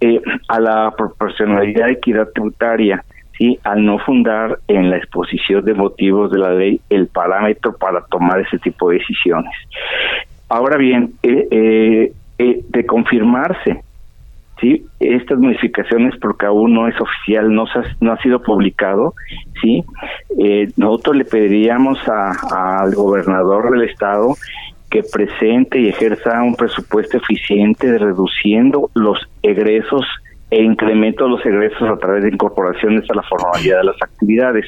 [0.00, 3.04] Eh, a la proporcionalidad y equidad tributaria
[3.40, 8.04] y al no fundar en la exposición de motivos de la ley el parámetro para
[8.04, 9.50] tomar ese tipo de decisiones.
[10.50, 13.82] Ahora bien, eh, eh, eh, de confirmarse
[14.60, 19.14] sí estas modificaciones porque aún no es oficial no ha, no ha sido publicado
[19.62, 19.82] sí
[20.76, 24.34] nosotros le pediríamos al gobernador del estado
[24.90, 30.04] que presente y ejerza un presupuesto eficiente reduciendo los egresos
[30.50, 34.66] e incremento de los egresos a través de incorporaciones a la formalidad de las actividades.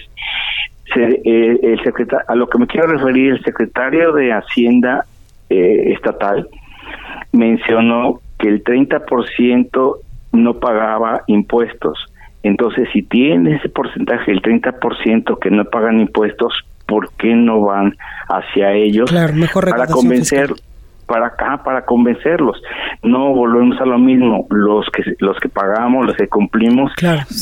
[0.95, 5.05] Eh, el secretario, a lo que me quiero referir, el secretario de Hacienda
[5.49, 6.49] eh, estatal
[7.33, 9.97] mencionó que el 30%
[10.33, 11.99] no pagaba impuestos.
[12.42, 16.55] Entonces, si tiene ese porcentaje, el 30% que no pagan impuestos,
[16.87, 17.97] ¿por qué no van
[18.29, 20.53] hacia ellos para convencer?
[21.12, 22.62] Para acá para convencerlos.
[23.03, 26.90] No volvemos a lo mismo, los que los que pagamos, los que cumplimos,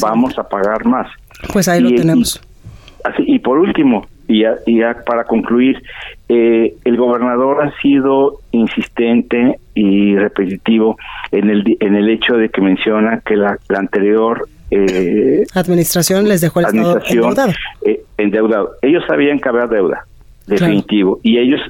[0.02, 1.06] vamos a pagar más.
[1.52, 2.40] Pues ahí lo tenemos.
[2.42, 5.80] Y, así, y por último, y ya, para concluir,
[6.28, 10.96] eh, el gobernador ha sido insistente y repetitivo
[11.30, 16.58] en el en el hecho de que menciona que la, anterior eh, administración les dejó
[16.58, 17.52] el estado endeudado.
[17.86, 18.72] Eh, endeudado.
[18.82, 20.04] Ellos sabían que había deuda,
[20.46, 21.60] definitivo, y ellos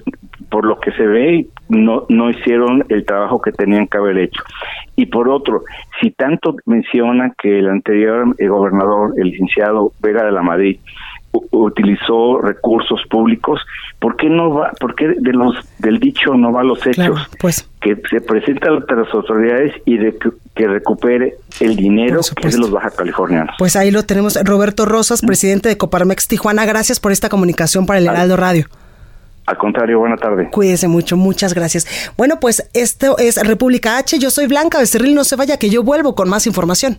[0.51, 4.43] por lo que se ve, no, no hicieron el trabajo que tenían que haber hecho.
[4.97, 5.63] Y por otro,
[6.01, 10.79] si tanto menciona que el anterior gobernador, el licenciado Vera de la Madrid,
[11.33, 13.61] utilizó recursos públicos,
[13.99, 17.29] ¿por qué no va, por qué de los del dicho no va a los hechos?
[17.41, 20.17] pues que se presente ante las autoridades y de
[20.55, 23.55] que, recupere el dinero que es de los baja californianos.
[23.59, 26.67] Pues ahí lo tenemos, Roberto Rosas, presidente de Coparmex Tijuana.
[26.67, 28.67] Gracias por esta comunicación para el Heraldo Radio.
[29.47, 30.51] Al contrario, buena tarde.
[30.51, 31.87] Cuídese mucho, muchas gracias.
[32.19, 34.19] Bueno, pues esto es República H.
[34.19, 35.15] Yo soy Blanca Becerril.
[35.15, 36.99] No se vaya, que yo vuelvo con más información.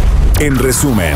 [0.41, 1.13] en resumen.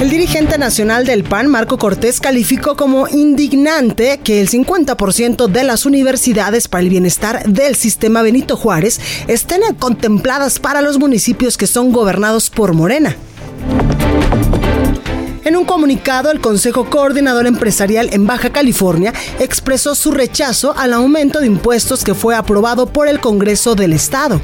[0.00, 5.86] El dirigente nacional del PAN, Marco Cortés, calificó como indignante que el 50% de las
[5.86, 11.90] universidades para el bienestar del sistema Benito Juárez estén contempladas para los municipios que son
[11.90, 13.16] gobernados por Morena.
[15.44, 21.40] En un comunicado, el Consejo Coordinador Empresarial en Baja California expresó su rechazo al aumento
[21.40, 24.40] de impuestos que fue aprobado por el Congreso del Estado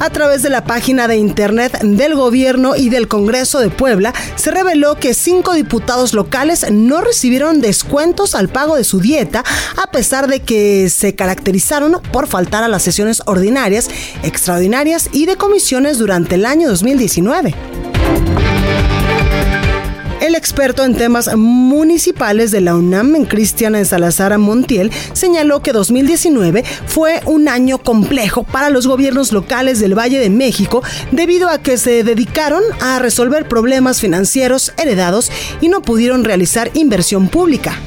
[0.00, 4.50] a través de la página de internet del gobierno y del Congreso de Puebla, se
[4.50, 9.44] reveló que cinco diputados locales no recibieron descuentos al pago de su dieta,
[9.76, 13.88] a pesar de que se caracterizaron por faltar a las sesiones ordinarias,
[14.22, 17.54] extraordinarias y de comisiones durante el año 2019.
[20.20, 27.22] El experto en temas municipales de la UNAM, Cristian Salazar Montiel, señaló que 2019 fue
[27.24, 32.04] un año complejo para los gobiernos locales del Valle de México debido a que se
[32.04, 37.78] dedicaron a resolver problemas financieros heredados y no pudieron realizar inversión pública.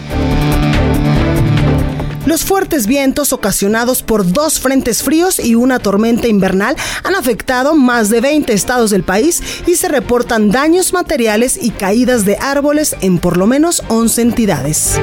[2.25, 8.09] Los fuertes vientos ocasionados por dos frentes fríos y una tormenta invernal han afectado más
[8.09, 13.19] de 20 estados del país y se reportan daños materiales y caídas de árboles en
[13.19, 14.99] por lo menos 11 entidades.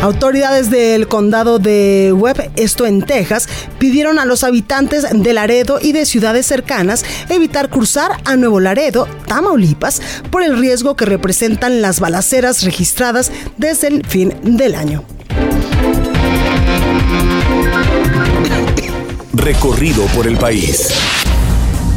[0.00, 5.90] Autoridades del condado de Webb, esto en Texas, pidieron a los habitantes de Laredo y
[5.92, 11.98] de ciudades cercanas evitar cruzar a Nuevo Laredo, Tamaulipas, por el riesgo que representan las
[11.98, 15.04] balaceras registradas desde el fin del año.
[19.32, 20.92] Recorrido por el país.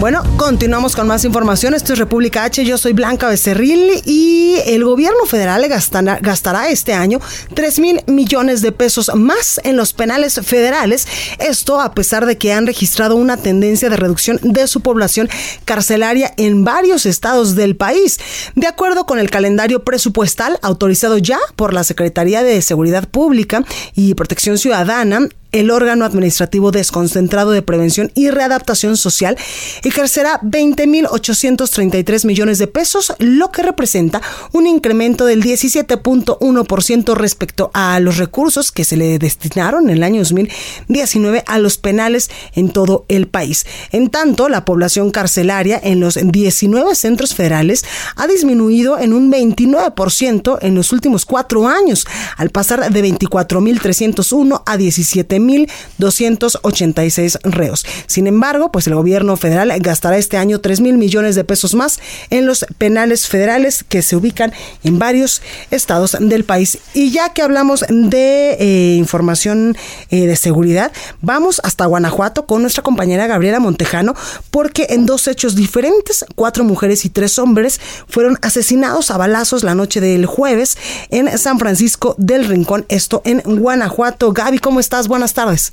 [0.02, 1.76] Bueno, continuamos con más información.
[1.76, 2.66] Esto es República H.
[2.66, 7.20] Yo soy Blanca Becerril y el gobierno federal gastará, este año
[7.54, 11.08] 3 mil millones de pesos más en los penales federales.
[11.38, 15.30] Esto a pesar de que han registrado una tendencia de reducción de su población
[15.66, 18.20] carcelaria en varios estados del país.
[18.56, 24.16] De acuerdo con el calendario presupuestal autorizado ya por la Secretaría de Seguridad Pública y
[24.16, 29.38] Protección Ciudadana, el órgano administrativo desconcentrado de prevención y readaptación social
[29.84, 34.22] ejercerá 20.833 millones de pesos, lo que representa
[34.54, 40.22] un incremento del 17.1% respecto a los recursos que se le destinaron en el año
[40.22, 43.66] 2019 a los penales en todo el país.
[43.92, 47.84] En tanto, la población carcelaria en los 19 centros federales
[48.16, 54.78] ha disminuido en un 29% en los últimos cuatro años, al pasar de 24.301 a
[54.78, 57.86] 17 1.286 reos.
[58.08, 62.00] Sin embargo, pues el gobierno federal gastará este año 3 mil millones de pesos más
[62.30, 66.78] en los penales federales que se ubican en varios estados del país.
[66.94, 69.78] Y ya que hablamos de eh, información
[70.10, 74.16] eh, de seguridad, vamos hasta Guanajuato con nuestra compañera Gabriela Montejano,
[74.50, 79.76] porque en dos hechos diferentes, cuatro mujeres y tres hombres fueron asesinados a balazos la
[79.76, 80.78] noche del jueves
[81.10, 84.32] en San Francisco del Rincón, esto en Guanajuato.
[84.34, 85.08] Gaby, ¿cómo estás?
[85.08, 85.72] Buenas tardes.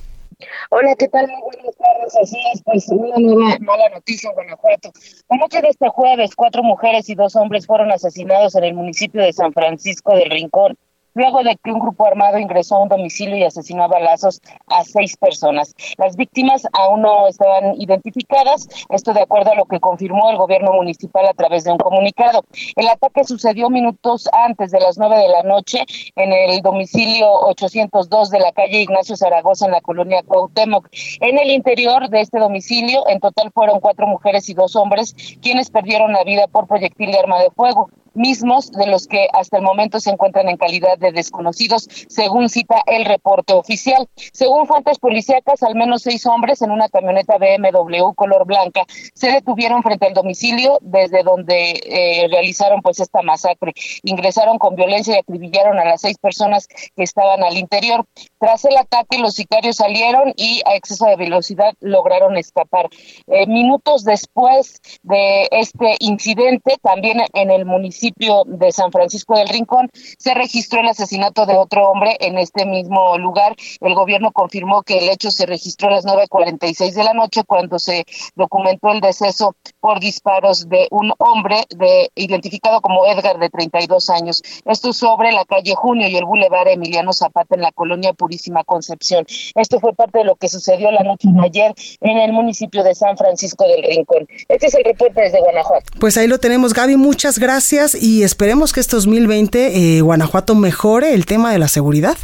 [0.71, 1.27] Hola, ¿qué tal?
[1.27, 2.17] Muy buenas tardes.
[2.23, 4.93] Así es, pues una nueva mala noticia en Guanajuato.
[5.29, 9.23] La noche de este jueves, cuatro mujeres y dos hombres fueron asesinados en el municipio
[9.23, 10.79] de San Francisco del Rincón
[11.19, 14.85] luego de que un grupo armado ingresó a un domicilio y asesinó a balazos a
[14.85, 15.75] seis personas.
[15.97, 20.73] Las víctimas aún no estaban identificadas, esto de acuerdo a lo que confirmó el gobierno
[20.73, 22.45] municipal a través de un comunicado.
[22.77, 28.31] El ataque sucedió minutos antes de las nueve de la noche en el domicilio 802
[28.31, 30.89] de la calle Ignacio Zaragoza en la colonia Cuauhtémoc.
[31.21, 35.71] En el interior de este domicilio, en total fueron cuatro mujeres y dos hombres quienes
[35.71, 39.63] perdieron la vida por proyectil de arma de fuego mismos de los que hasta el
[39.63, 44.09] momento se encuentran en calidad de desconocidos, según cita el reporte oficial.
[44.33, 49.83] Según fuentes policíacas, al menos seis hombres en una camioneta BMW color blanca se detuvieron
[49.83, 53.73] frente al domicilio desde donde eh, realizaron pues esta masacre.
[54.03, 58.05] Ingresaron con violencia y acribillaron a las seis personas que estaban al interior.
[58.39, 62.89] Tras el ataque, los sicarios salieron y a exceso de velocidad lograron escapar.
[63.27, 68.08] Eh, minutos después de este incidente, también en el municipio
[68.47, 69.89] de San Francisco del Rincón,
[70.19, 73.55] se registró el asesinato de otro hombre en este mismo lugar.
[73.81, 77.79] El gobierno confirmó que el hecho se registró a las 9.46 de la noche cuando
[77.79, 78.05] se
[78.35, 84.43] documentó el deceso por disparos de un hombre de, identificado como Edgar de 32 años.
[84.65, 89.25] Esto sobre la calle Junio y el Boulevard Emiliano Zapata en la colonia Purísima Concepción.
[89.55, 92.95] Esto fue parte de lo que sucedió la noche de ayer en el municipio de
[92.95, 94.27] San Francisco del Rincón.
[94.49, 95.87] Este es el reporte desde Guanajuato.
[96.01, 96.97] Pues ahí lo tenemos, Gaby.
[96.97, 102.17] Muchas gracias y esperemos que este 2020 eh, Guanajuato mejore el tema de la seguridad.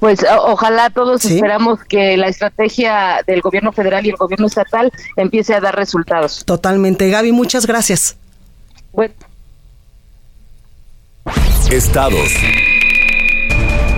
[0.00, 5.54] Pues ojalá todos esperamos que la estrategia del gobierno federal y el gobierno estatal empiece
[5.54, 6.44] a dar resultados.
[6.44, 7.08] Totalmente.
[7.08, 8.16] Gaby, muchas gracias.
[11.70, 12.32] Estados.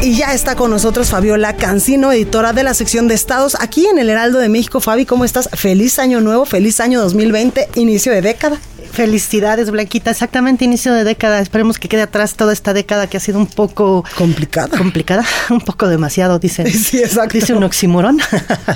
[0.04, 3.98] Y ya está con nosotros Fabiola Cancino, editora de la sección de estados aquí en
[3.98, 4.80] el Heraldo de México.
[4.80, 5.48] Fabi, ¿cómo estás?
[5.54, 8.60] Feliz año nuevo, feliz año 2020, inicio de década.
[8.94, 10.12] Felicidades, Blanquita.
[10.12, 11.40] Exactamente, inicio de década.
[11.40, 14.04] Esperemos que quede atrás toda esta década que ha sido un poco...
[14.16, 14.78] Complicada.
[14.78, 16.64] Complicada, un poco demasiado, dice.
[16.84, 17.36] Sí, exacto.
[17.36, 18.20] Dice un oxímoron.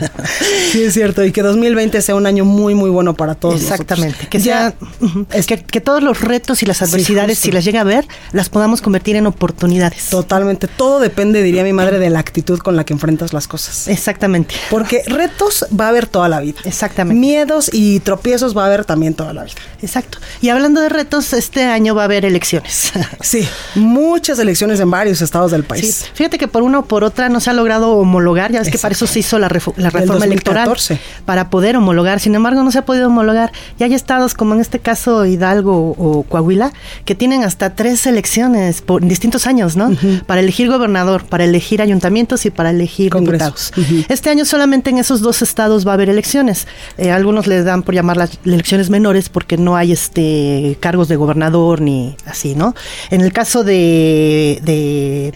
[0.73, 1.25] sí, es cierto.
[1.25, 4.27] Y que 2020 sea un año muy, muy bueno para todos Exactamente.
[4.29, 4.75] Que sea...
[5.33, 8.49] es que, que, todos los retos y las adversidades, si las llega a ver, las
[8.49, 10.11] podamos convertir en oportunidades.
[10.11, 10.67] Totalmente.
[10.67, 13.89] Todo depende, diría mi madre, de la actitud con la que enfrentas las cosas.
[13.89, 14.55] Exactamente.
[14.71, 16.61] Porque retos va a haber toda la vida.
[16.65, 17.19] Exactamente.
[17.19, 19.55] Miedos y tropiezos va a haber también toda la vida.
[19.83, 20.19] Exacto.
[20.41, 22.93] Y hablando de retos, este año va a haber elecciones.
[23.21, 26.07] Sí, muchas elecciones en varios estados del país.
[26.15, 28.79] Fíjate que por una o por otra no se ha logrado homologar, ya ves que
[28.79, 30.71] para eso se hizo la, reforma electoral,
[31.25, 32.21] para poder homologar.
[32.21, 33.53] Sin embargo, no se ha podido homologar.
[33.79, 36.73] Y hay estados como en este caso Hidalgo o Coahuila,
[37.05, 39.91] que tienen hasta tres elecciones por distintos años, ¿no?
[40.27, 43.73] Para elegir gobernador, para elegir ayuntamientos y para elegir diputados.
[44.09, 46.67] Este año solamente en esos dos estados va a haber elecciones.
[46.97, 51.17] Eh, algunos les dan por llamar las elecciones menores porque no hay este, cargos de
[51.17, 52.75] gobernador ni así, ¿no?
[53.11, 55.35] En el caso de, de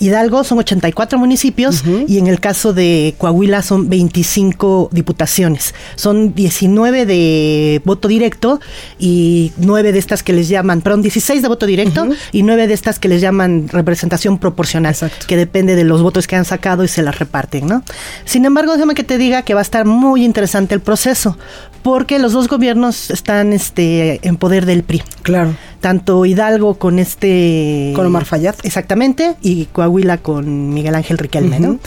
[0.00, 5.74] Hidalgo son 84 municipios y en el caso de Coahuila son 25 diputaciones.
[5.94, 8.60] Son 19 de voto directo
[8.98, 12.74] y 9 de estas que les llaman, perdón, 16 de voto directo y 9 de
[12.74, 14.96] estas que les llaman representación proporcional,
[15.26, 17.82] que depende de los votos que han sacado y se las reparten, ¿no?
[18.24, 21.36] Sin embargo, déjame que te diga que va a estar muy interesante el proceso
[21.82, 25.02] porque los dos gobiernos están este en poder del PRI.
[25.22, 27.92] Claro tanto Hidalgo con este...
[27.96, 28.54] Con Omar Fayad.
[28.62, 31.78] Exactamente, y Coahuila con Miguel Ángel Riquelme, ¿no?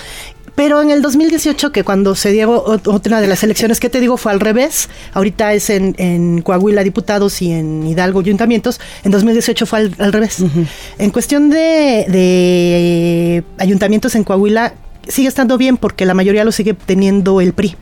[0.56, 4.18] Pero en el 2018, que cuando se dio otra de las elecciones que te digo
[4.18, 9.92] fue al revés, ahorita es en, Coahuila diputados y en Hidalgo ayuntamientos, en 2018 fue
[9.98, 10.44] al, revés.
[11.00, 14.76] En cuestión de, de, ayuntamientos en Coahuila,
[15.08, 17.76] sigue estando bien porque la mayoría lo sigue teniendo el PRI.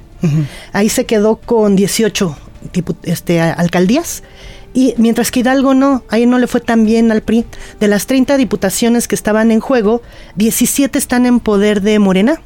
[0.73, 2.35] Ahí se quedó con 18
[3.03, 4.23] este, alcaldías
[4.73, 7.45] y mientras que Hidalgo no, ahí no le fue tan bien al PRI.
[7.79, 10.01] De las 30 diputaciones que estaban en juego,
[10.35, 12.41] 17 están en poder de Morena.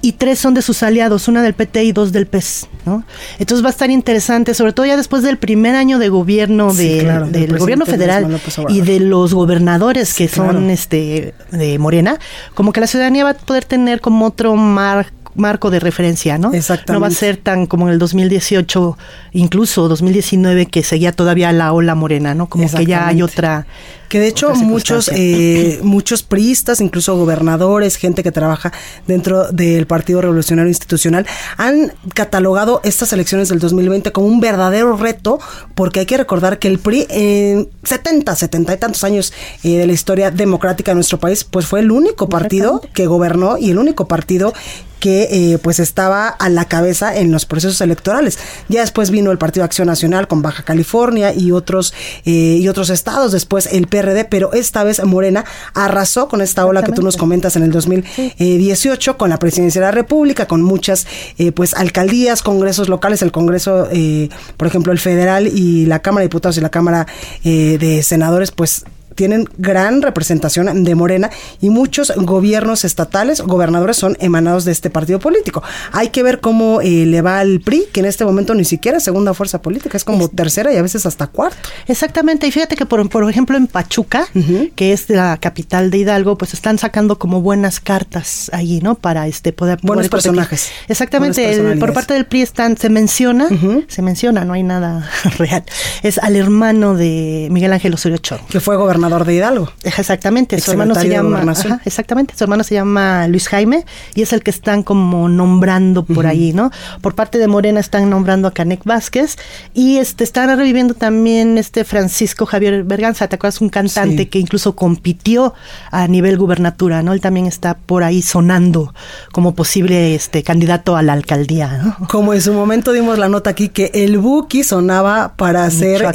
[0.00, 2.68] Y tres son de sus aliados, una del PT y dos del PES.
[2.86, 3.04] ¿no?
[3.38, 7.58] Entonces va a estar interesante, sobre todo ya después del primer año de gobierno del
[7.58, 12.18] gobierno federal y de los gobernadores que son este de Morena,
[12.54, 16.52] como que la ciudadanía va a poder tener como otro mar marco de referencia, ¿no?
[16.52, 16.92] Exactamente.
[16.92, 18.98] No va a ser tan como en el 2018,
[19.32, 22.48] incluso 2019, que seguía todavía la ola morena, ¿no?
[22.48, 23.66] Como que ya hay otra
[24.08, 28.72] que de hecho muchos, eh, muchos priistas, incluso gobernadores, gente que trabaja
[29.06, 31.26] dentro del Partido Revolucionario Institucional,
[31.56, 35.38] han catalogado estas elecciones del 2020 como un verdadero reto,
[35.74, 39.32] porque hay que recordar que el PRI en 70, 70 y tantos años
[39.62, 43.58] eh, de la historia democrática de nuestro país, pues fue el único partido que gobernó
[43.58, 44.54] y el único partido
[44.98, 48.38] que eh, pues estaba a la cabeza en los procesos electorales.
[48.68, 51.94] Ya después vino el Partido Acción Nacional con Baja California y otros
[52.24, 53.32] y otros estados.
[53.32, 53.86] Después el
[54.30, 55.44] pero esta vez Morena
[55.74, 59.86] arrasó con esta ola que tú nos comentas en el 2018 con la presidencia de
[59.86, 61.06] la República, con muchas
[61.38, 66.22] eh, pues alcaldías, congresos locales, el Congreso, eh, por ejemplo, el federal y la Cámara
[66.22, 67.06] de Diputados y la Cámara
[67.44, 68.84] eh, de Senadores, pues
[69.18, 71.28] tienen gran representación de Morena
[71.60, 75.60] y muchos gobiernos estatales, gobernadores son emanados de este partido político.
[75.90, 78.98] Hay que ver cómo eh, le va al PRI, que en este momento ni siquiera
[78.98, 81.68] es segunda fuerza política, es como tercera y a veces hasta cuarto.
[81.88, 84.28] Exactamente, y fíjate que por, por ejemplo en Pachuca,
[84.76, 88.94] que es la capital de Hidalgo, pues están sacando como buenas cartas allí, ¿no?
[88.94, 89.80] Para este poder...
[89.82, 90.70] Buenos personajes.
[90.86, 93.48] Exactamente, por parte del PRI están, se menciona,
[93.88, 95.64] se menciona, no hay nada real,
[96.04, 98.42] es al hermano de Miguel Ángel Osorio Chong.
[98.48, 99.70] Que fue gobernador de Hidalgo.
[99.82, 101.42] Exactamente, su hermano se llama...
[101.84, 103.84] exactamente, su hermano se llama Luis Jaime
[104.14, 106.70] y es el que están como nombrando por ahí, ¿no?
[107.00, 109.36] Por parte de Morena están nombrando a Canek Vázquez
[109.72, 113.60] y este están reviviendo también este Francisco Javier Berganza, ¿te acuerdas?
[113.60, 115.54] Un cantante que incluso compitió
[115.90, 117.12] a nivel gubernatura, ¿no?
[117.12, 118.94] Él también está por ahí sonando
[119.32, 122.08] como posible este candidato a la alcaldía, ¿no?
[122.08, 126.06] Como en su momento dimos la nota aquí que el Buki sonaba para ser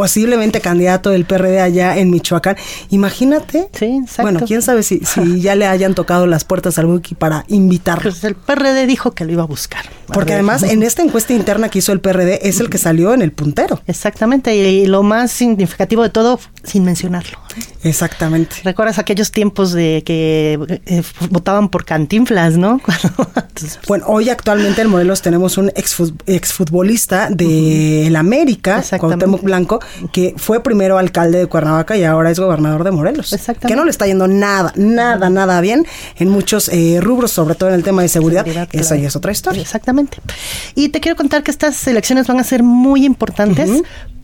[0.00, 2.56] posiblemente candidato del PRD allá en Michoacán.
[2.88, 3.68] Imagínate.
[3.74, 4.22] Sí, exacto.
[4.22, 8.00] Bueno, quién sabe si, si ya le hayan tocado las puertas al Buki para invitar.
[8.00, 9.84] Pues el PRD dijo que lo iba a buscar.
[10.06, 13.20] Porque además en esta encuesta interna que hizo el PRD es el que salió en
[13.20, 13.82] el puntero.
[13.86, 17.38] Exactamente, y lo más significativo de todo, sin mencionarlo.
[17.82, 18.56] Exactamente.
[18.64, 22.80] ¿Recuerdas aquellos tiempos de que eh, votaban por cantinflas, no?
[23.88, 29.80] bueno, hoy actualmente en Morelos tenemos un exfutbolista de el América, Cuauhtémoc Blanco,
[30.12, 33.32] que fue primero alcalde de Cuernavaca y ahora es gobernador de Morelos.
[33.32, 33.68] Exactamente.
[33.68, 35.86] Que no le está yendo nada, nada, nada bien
[36.16, 38.46] en muchos eh, rubros, sobre todo en el tema de seguridad.
[38.72, 39.62] Esa ya es otra historia.
[39.62, 40.18] Exactamente.
[40.74, 43.70] Y te quiero contar que estas elecciones van a ser muy importantes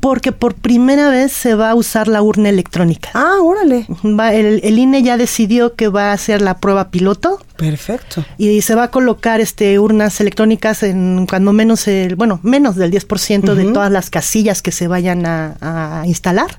[0.01, 3.11] porque por primera vez se va a usar la urna electrónica.
[3.14, 3.86] Ah, órale.
[4.32, 7.40] el, INE ya decidió que va a hacer la prueba piloto.
[7.57, 8.24] Perfecto.
[8.38, 12.92] Y se va a colocar este urnas electrónicas en cuando menos el, bueno, menos del
[12.92, 16.59] 10% de todas las casillas que se vayan a instalar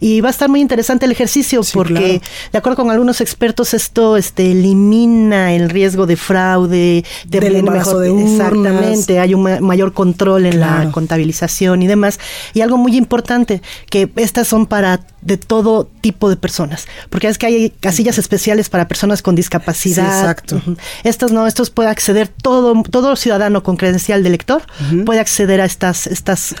[0.00, 2.22] y va a estar muy interesante el ejercicio porque
[2.52, 7.98] de acuerdo con algunos expertos esto este elimina el riesgo de fraude, de Del mejor
[7.98, 8.32] de urnas.
[8.32, 12.18] exactamente, hay un mayor control en la contabilización y demás
[12.54, 17.36] y algo muy importante que estas son para de todo tipo de personas, porque es
[17.36, 20.20] que hay casillas especiales para personas con discapacidad.
[20.20, 20.62] exacto.
[21.04, 24.62] Estos no, estos puede acceder todo todo ciudadano con credencial de lector
[25.04, 26.54] puede acceder a estas estas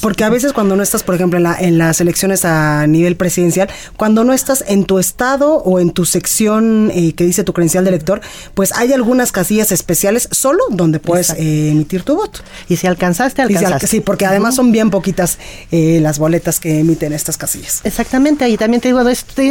[0.00, 3.16] porque a veces cuando no estás, por ejemplo, en, la, en las elecciones a nivel
[3.16, 7.52] presidencial, cuando no estás en tu estado o en tu sección eh, que dice tu
[7.52, 8.20] credencial de elector,
[8.54, 12.40] pues hay algunas casillas especiales solo donde puedes eh, emitir tu voto.
[12.68, 13.86] Y si alcanzaste, alcanzaste.
[13.86, 15.38] sí, porque además son bien poquitas
[15.70, 17.80] eh, las boletas que emiten estas casillas.
[17.84, 19.02] Exactamente, y también te digo,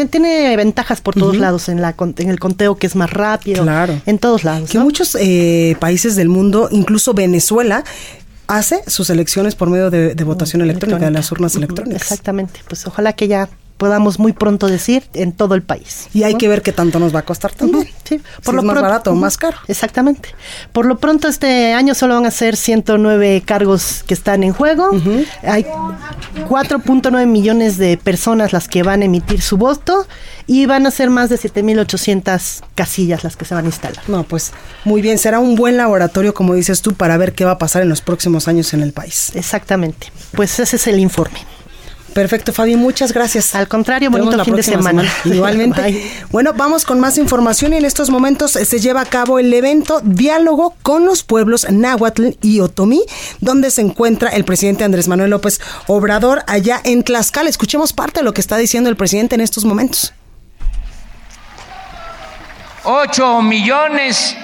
[0.09, 3.63] tiene ventajas por todos lados en, la, en el conteo que es más rápido.
[3.63, 3.99] Claro.
[4.05, 4.69] En todos lados.
[4.69, 5.17] Que muchos
[5.79, 7.83] países del mundo, incluso Venezuela,
[8.47, 12.01] hace sus elecciones por medio de, votación electrónica, de las urnas electrónicas.
[12.01, 16.07] Exactamente, pues ojalá que ya podamos muy pronto decir en todo el país.
[16.13, 17.87] Y hay que ver qué tanto nos va a costar también.
[18.03, 19.57] Sí, por lo más barato o más caro.
[19.67, 20.29] Exactamente.
[20.71, 24.89] Por lo pronto este año solo van a ser 109 cargos que están en juego.
[25.43, 30.07] Hay 4.9 millones de personas las que van a emitir su voto
[30.47, 34.01] y van a ser más de 7.800 casillas las que se van a instalar.
[34.07, 34.53] No, pues
[34.85, 37.81] muy bien, será un buen laboratorio, como dices tú, para ver qué va a pasar
[37.81, 39.31] en los próximos años en el país.
[39.35, 40.11] Exactamente.
[40.31, 41.39] Pues ese es el informe.
[42.13, 43.53] Perfecto, Fabi, muchas gracias.
[43.53, 45.03] Al contrario, bonito fin de semana.
[45.25, 45.77] Igualmente.
[46.31, 50.01] Bueno, vamos con más información y en estos momentos se lleva a cabo el evento
[50.03, 53.03] Diálogo con los pueblos Náhuatl y Otomí,
[53.39, 57.49] donde se encuentra el presidente Andrés Manuel López Obrador allá en Tlaxcala.
[57.49, 60.13] Escuchemos parte de lo que está diciendo el presidente en estos momentos.
[62.83, 64.35] 8 millones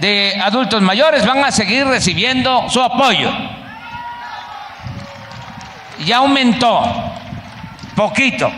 [0.00, 3.30] de adultos mayores van a seguir recibiendo su apoyo.
[6.04, 6.82] Ya aumentó
[7.96, 8.52] poquito,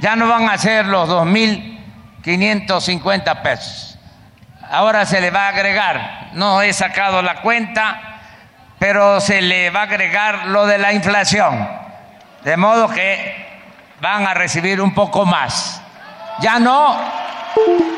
[0.00, 3.98] ya no van a ser los 2.550 pesos.
[4.70, 8.20] Ahora se le va a agregar, no he sacado la cuenta,
[8.78, 11.68] pero se le va a agregar lo de la inflación,
[12.44, 13.60] de modo que
[14.00, 15.80] van a recibir un poco más.
[16.40, 16.98] Ya no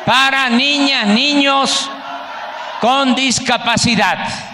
[0.05, 1.89] para niñas, niños
[2.81, 4.50] con discapacidad.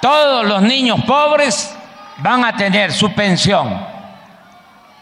[0.00, 1.74] Todos los niños pobres
[2.18, 3.86] van a tener su pensión.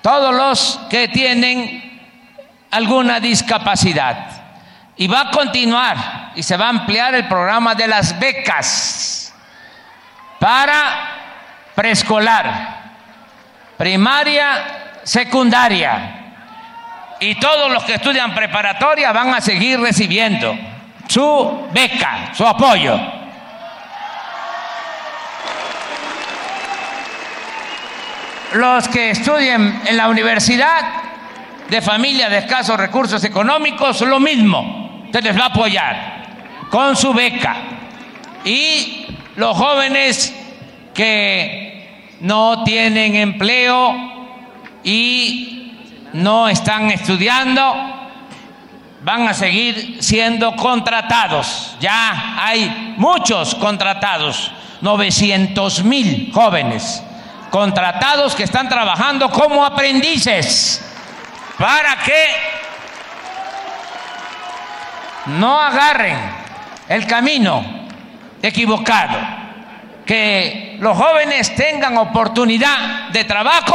[0.03, 1.86] Todos los que tienen
[2.70, 4.28] alguna discapacidad.
[4.97, 9.34] Y va a continuar y se va a ampliar el programa de las becas
[10.38, 11.16] para
[11.74, 12.94] preescolar,
[13.76, 16.22] primaria, secundaria.
[17.20, 20.57] Y todos los que estudian preparatoria van a seguir recibiendo
[21.09, 23.16] su beca, su apoyo.
[28.55, 30.80] Los que estudien en la universidad
[31.68, 36.26] de familia de escasos recursos económicos, lo mismo, se les va a apoyar
[36.70, 37.57] con su beca.
[38.44, 40.34] Y los jóvenes
[40.94, 43.94] que no tienen empleo
[44.84, 45.72] y
[46.12, 47.74] no están estudiando,
[49.03, 51.76] van a seguir siendo contratados.
[51.80, 57.03] Ya hay muchos contratados, 900 mil jóvenes
[57.51, 60.82] contratados que están trabajando como aprendices.
[61.59, 62.26] Para que
[65.26, 66.18] no agarren
[66.88, 67.64] el camino
[68.42, 69.18] equivocado,
[70.05, 73.74] que los jóvenes tengan oportunidad de trabajo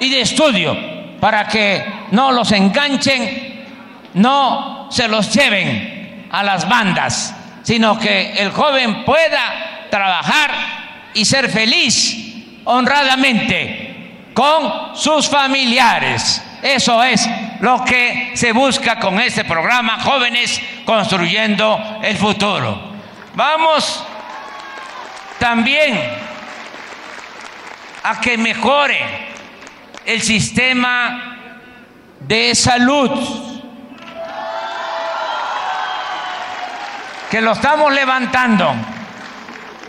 [0.00, 0.76] y de estudio
[1.20, 3.64] para que no los enganchen,
[4.14, 10.50] no se los lleven a las bandas, sino que el joven pueda trabajar
[11.14, 12.31] y ser feliz
[12.64, 13.92] honradamente
[14.34, 16.42] con sus familiares.
[16.62, 17.28] Eso es
[17.60, 22.92] lo que se busca con este programa Jóvenes Construyendo el Futuro.
[23.34, 24.04] Vamos
[25.38, 25.98] también
[28.04, 29.00] a que mejore
[30.04, 31.38] el sistema
[32.20, 33.10] de salud,
[37.30, 38.74] que lo estamos levantando,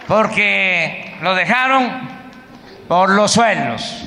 [0.07, 2.12] porque lo dejaron
[2.93, 4.03] por los suelos.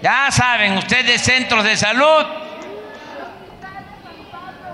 [0.00, 2.24] Ya saben ustedes, centros de salud,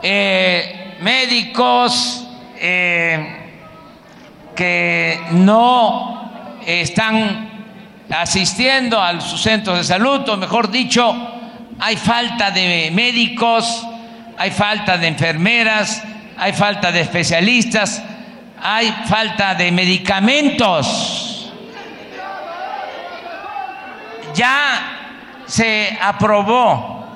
[0.04, 2.28] eh, médicos
[2.60, 3.50] eh,
[4.54, 7.66] que no están
[8.08, 11.12] asistiendo a sus centros de salud, o mejor dicho,
[11.80, 13.84] hay falta de médicos,
[14.38, 16.04] hay falta de enfermeras,
[16.38, 18.00] hay falta de especialistas,
[18.62, 21.35] hay falta de medicamentos
[24.36, 27.06] ya se aprobó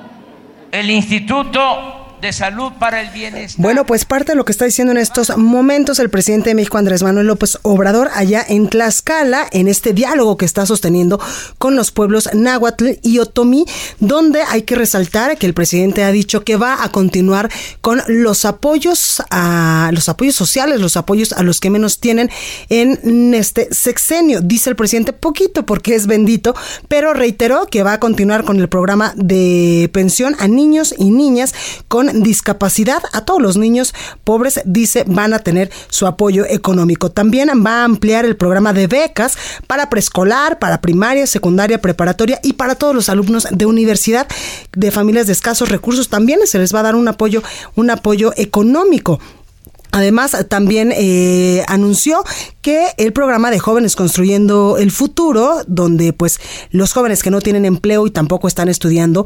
[0.71, 3.61] el Instituto de salud para el bienestar.
[3.61, 6.77] Bueno, pues parte de lo que está diciendo en estos momentos el presidente de México,
[6.77, 11.19] Andrés Manuel López Obrador, allá en Tlaxcala, en este diálogo que está sosteniendo
[11.57, 13.65] con los pueblos náhuatl y otomí,
[13.99, 17.49] donde hay que resaltar que el presidente ha dicho que va a continuar
[17.81, 22.29] con los apoyos a los apoyos sociales, los apoyos a los que menos tienen
[22.69, 24.41] en este sexenio.
[24.41, 26.55] Dice el presidente poquito porque es bendito,
[26.87, 31.53] pero reiteró que va a continuar con el programa de pensión a niños y niñas
[31.87, 33.01] con discapacidad.
[33.13, 33.93] A todos los niños
[34.23, 37.11] pobres, dice, van a tener su apoyo económico.
[37.11, 39.37] También va a ampliar el programa de becas
[39.67, 44.27] para preescolar, para primaria, secundaria, preparatoria y para todos los alumnos de universidad
[44.73, 46.09] de familias de escasos recursos.
[46.09, 47.41] También se les va a dar un apoyo,
[47.75, 49.19] un apoyo económico.
[49.91, 52.23] Además, también eh, anunció
[52.61, 56.39] que el programa de jóvenes construyendo el futuro, donde pues
[56.69, 59.25] los jóvenes que no tienen empleo y tampoco están estudiando,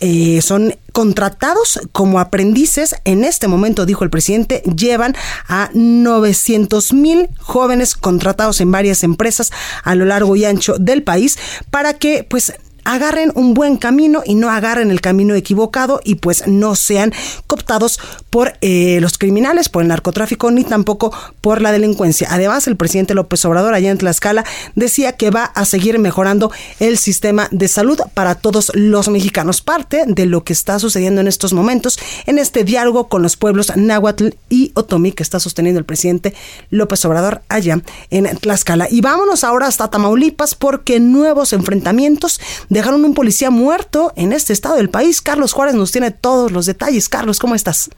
[0.00, 2.94] eh, son contratados como aprendices.
[3.04, 5.14] En este momento, dijo el presidente, llevan
[5.48, 9.52] a 900 mil jóvenes contratados en varias empresas
[9.84, 11.38] a lo largo y ancho del país
[11.70, 12.52] para que pues
[12.84, 17.12] agarren un buen camino y no agarren el camino equivocado y pues no sean
[17.46, 17.98] cooptados
[18.30, 22.28] por eh, los criminales, por el narcotráfico ni tampoco por la delincuencia.
[22.30, 26.98] Además, el presidente López Obrador allá en Tlaxcala decía que va a seguir mejorando el
[26.98, 29.60] sistema de salud para todos los mexicanos.
[29.60, 33.72] Parte de lo que está sucediendo en estos momentos en este diálogo con los pueblos
[33.76, 36.34] náhuatl y otomí que está sosteniendo el presidente
[36.70, 37.80] López Obrador allá
[38.10, 38.88] en Tlaxcala.
[38.90, 42.40] Y vámonos ahora hasta Tamaulipas porque nuevos enfrentamientos
[42.72, 45.20] dejaron un policía muerto en este estado del país.
[45.20, 47.08] Carlos Juárez nos tiene todos los detalles.
[47.08, 47.90] Carlos, ¿cómo estás?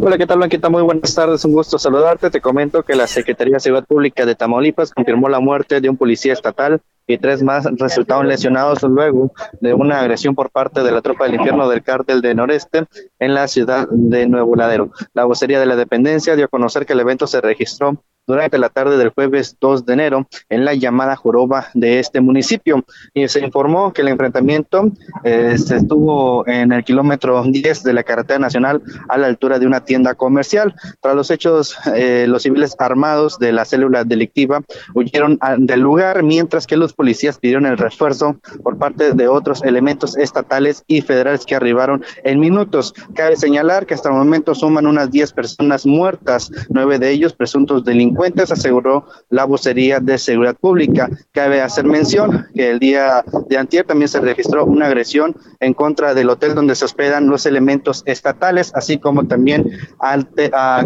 [0.00, 0.70] Hola, ¿qué tal, Blanquita?
[0.70, 2.30] Muy buenas tardes, un gusto saludarte.
[2.30, 5.96] Te comento que la Secretaría de Seguridad Pública de Tamaulipas confirmó la muerte de un
[5.96, 11.02] policía estatal y tres más resultaron lesionados luego de una agresión por parte de la
[11.02, 12.84] tropa del infierno del cártel de Noreste
[13.18, 14.90] en la ciudad de Nuevo Ladero.
[15.14, 18.68] La vocería de la dependencia dio a conocer que el evento se registró durante la
[18.68, 22.84] tarde del jueves 2 de enero en la llamada Joroba de este municipio.
[23.14, 24.90] Y se informó que el enfrentamiento
[25.24, 29.66] eh, se estuvo en el kilómetro 10 de la carretera nacional a la altura de
[29.66, 30.74] una tienda comercial.
[31.00, 34.62] Tras los hechos, eh, los civiles armados de la célula delictiva
[34.94, 40.16] huyeron del lugar, mientras que los policías pidieron el refuerzo por parte de otros elementos
[40.16, 42.94] estatales y federales que arribaron en minutos.
[43.14, 47.84] Cabe señalar que hasta el momento suman unas 10 personas muertas, nueve de ellos presuntos
[47.84, 51.08] delincuentes, aseguró la vocería de seguridad pública.
[51.32, 56.14] Cabe hacer mención que el día de antier también se registró una agresión en contra
[56.14, 59.70] del hotel donde se hospedan los elementos estatales, así como también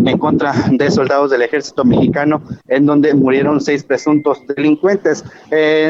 [0.05, 5.25] en contra de soldados del ejército mexicano, en donde murieron seis presuntos delincuentes.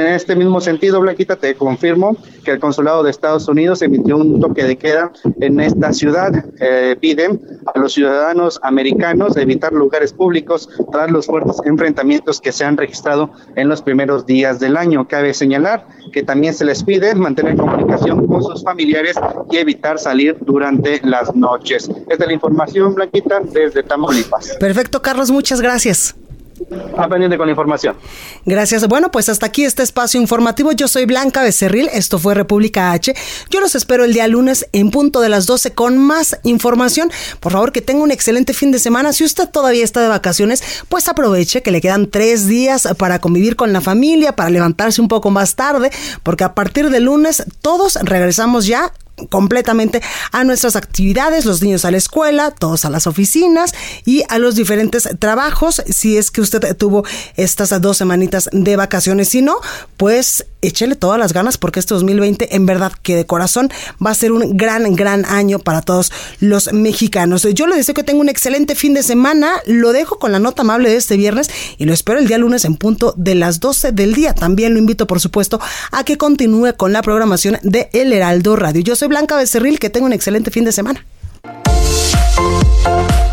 [0.06, 4.38] En este mismo sentido, Blanquita, te confirmo que el consulado de Estados Unidos emitió un
[4.40, 6.32] toque de queda en esta ciudad.
[6.60, 7.40] Eh, piden
[7.74, 13.32] a los ciudadanos americanos evitar lugares públicos tras los fuertes enfrentamientos que se han registrado
[13.56, 15.08] en los primeros días del año.
[15.08, 19.16] Cabe señalar que también se les pide mantener comunicación con sus familiares
[19.50, 21.90] y evitar salir durante las noches.
[22.08, 24.56] Esta es la información, Blanquita, desde Tamaulipas.
[24.60, 26.14] Perfecto, Carlos, muchas gracias.
[26.96, 27.96] A pendiente con información.
[28.44, 28.88] Gracias.
[28.88, 30.72] Bueno, pues hasta aquí este espacio informativo.
[30.72, 31.88] Yo soy Blanca Becerril.
[31.92, 33.14] Esto fue República H.
[33.50, 37.10] Yo los espero el día lunes en punto de las 12 con más información.
[37.38, 39.12] Por favor, que tenga un excelente fin de semana.
[39.12, 43.54] Si usted todavía está de vacaciones, pues aproveche que le quedan tres días para convivir
[43.54, 45.90] con la familia, para levantarse un poco más tarde,
[46.24, 48.92] porque a partir de lunes todos regresamos ya
[49.30, 50.02] completamente
[50.32, 53.72] a nuestras actividades, los niños a la escuela, todos a las oficinas
[54.04, 57.04] y a los diferentes trabajos, si es que usted tuvo
[57.36, 59.28] estas dos semanitas de vacaciones.
[59.28, 59.58] Si no,
[59.96, 63.70] pues échele todas las ganas porque este 2020 en verdad que de corazón
[64.04, 67.42] va a ser un gran, gran año para todos los mexicanos.
[67.54, 70.62] Yo le deseo que tenga un excelente fin de semana, lo dejo con la nota
[70.62, 73.92] amable de este viernes y lo espero el día lunes en punto de las 12
[73.92, 74.34] del día.
[74.34, 75.60] También lo invito, por supuesto,
[75.92, 78.82] a que continúe con la programación de El Heraldo Radio.
[78.82, 81.04] Yo soy Blanca Becerril, que tenga un excelente fin de semana.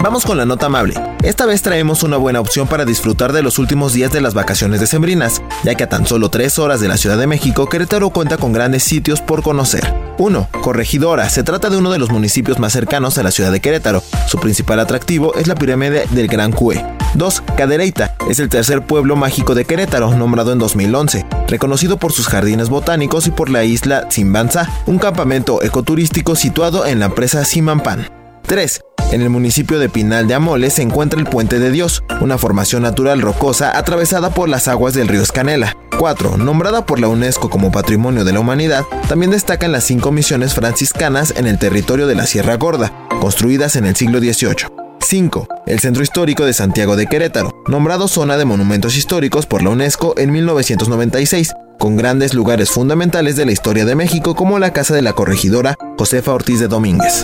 [0.04, 0.96] Vamos con la nota amable.
[1.24, 4.82] Esta vez traemos una buena opción para disfrutar de los últimos días de las vacaciones
[4.82, 8.36] decembrinas, ya que a tan solo tres horas de la Ciudad de México, Querétaro cuenta
[8.36, 9.94] con grandes sitios por conocer.
[10.18, 10.50] 1.
[10.62, 11.30] Corregidora.
[11.30, 14.04] Se trata de uno de los municipios más cercanos a la ciudad de Querétaro.
[14.28, 16.86] Su principal atractivo es la pirámide del Gran Cue.
[17.14, 17.44] 2.
[17.56, 18.14] Cadereyta.
[18.30, 23.26] Es el tercer pueblo mágico de Querétaro, nombrado en 2011, reconocido por sus jardines botánicos
[23.28, 28.23] y por la isla Simbanza, un campamento ecoturístico situado en la presa Simampan.
[28.48, 28.82] 3.
[29.12, 32.84] En el municipio de Pinal de Amoles se encuentra el Puente de Dios, una formación
[32.84, 35.78] natural rocosa atravesada por las aguas del río Escanela.
[36.00, 36.38] 4.
[36.38, 41.34] Nombrada por la UNESCO como Patrimonio de la Humanidad, también destacan las cinco misiones franciscanas
[41.38, 42.92] en el territorio de la Sierra Gorda,
[43.22, 44.68] construidas en el siglo XVIII.
[45.00, 45.48] 5.
[45.68, 50.16] El Centro Histórico de Santiago de Querétaro, nombrado Zona de Monumentos Históricos por la UNESCO
[50.18, 55.02] en 1996, con grandes lugares fundamentales de la historia de México como la Casa de
[55.02, 57.24] la Corregidora Josefa Ortiz de Domínguez.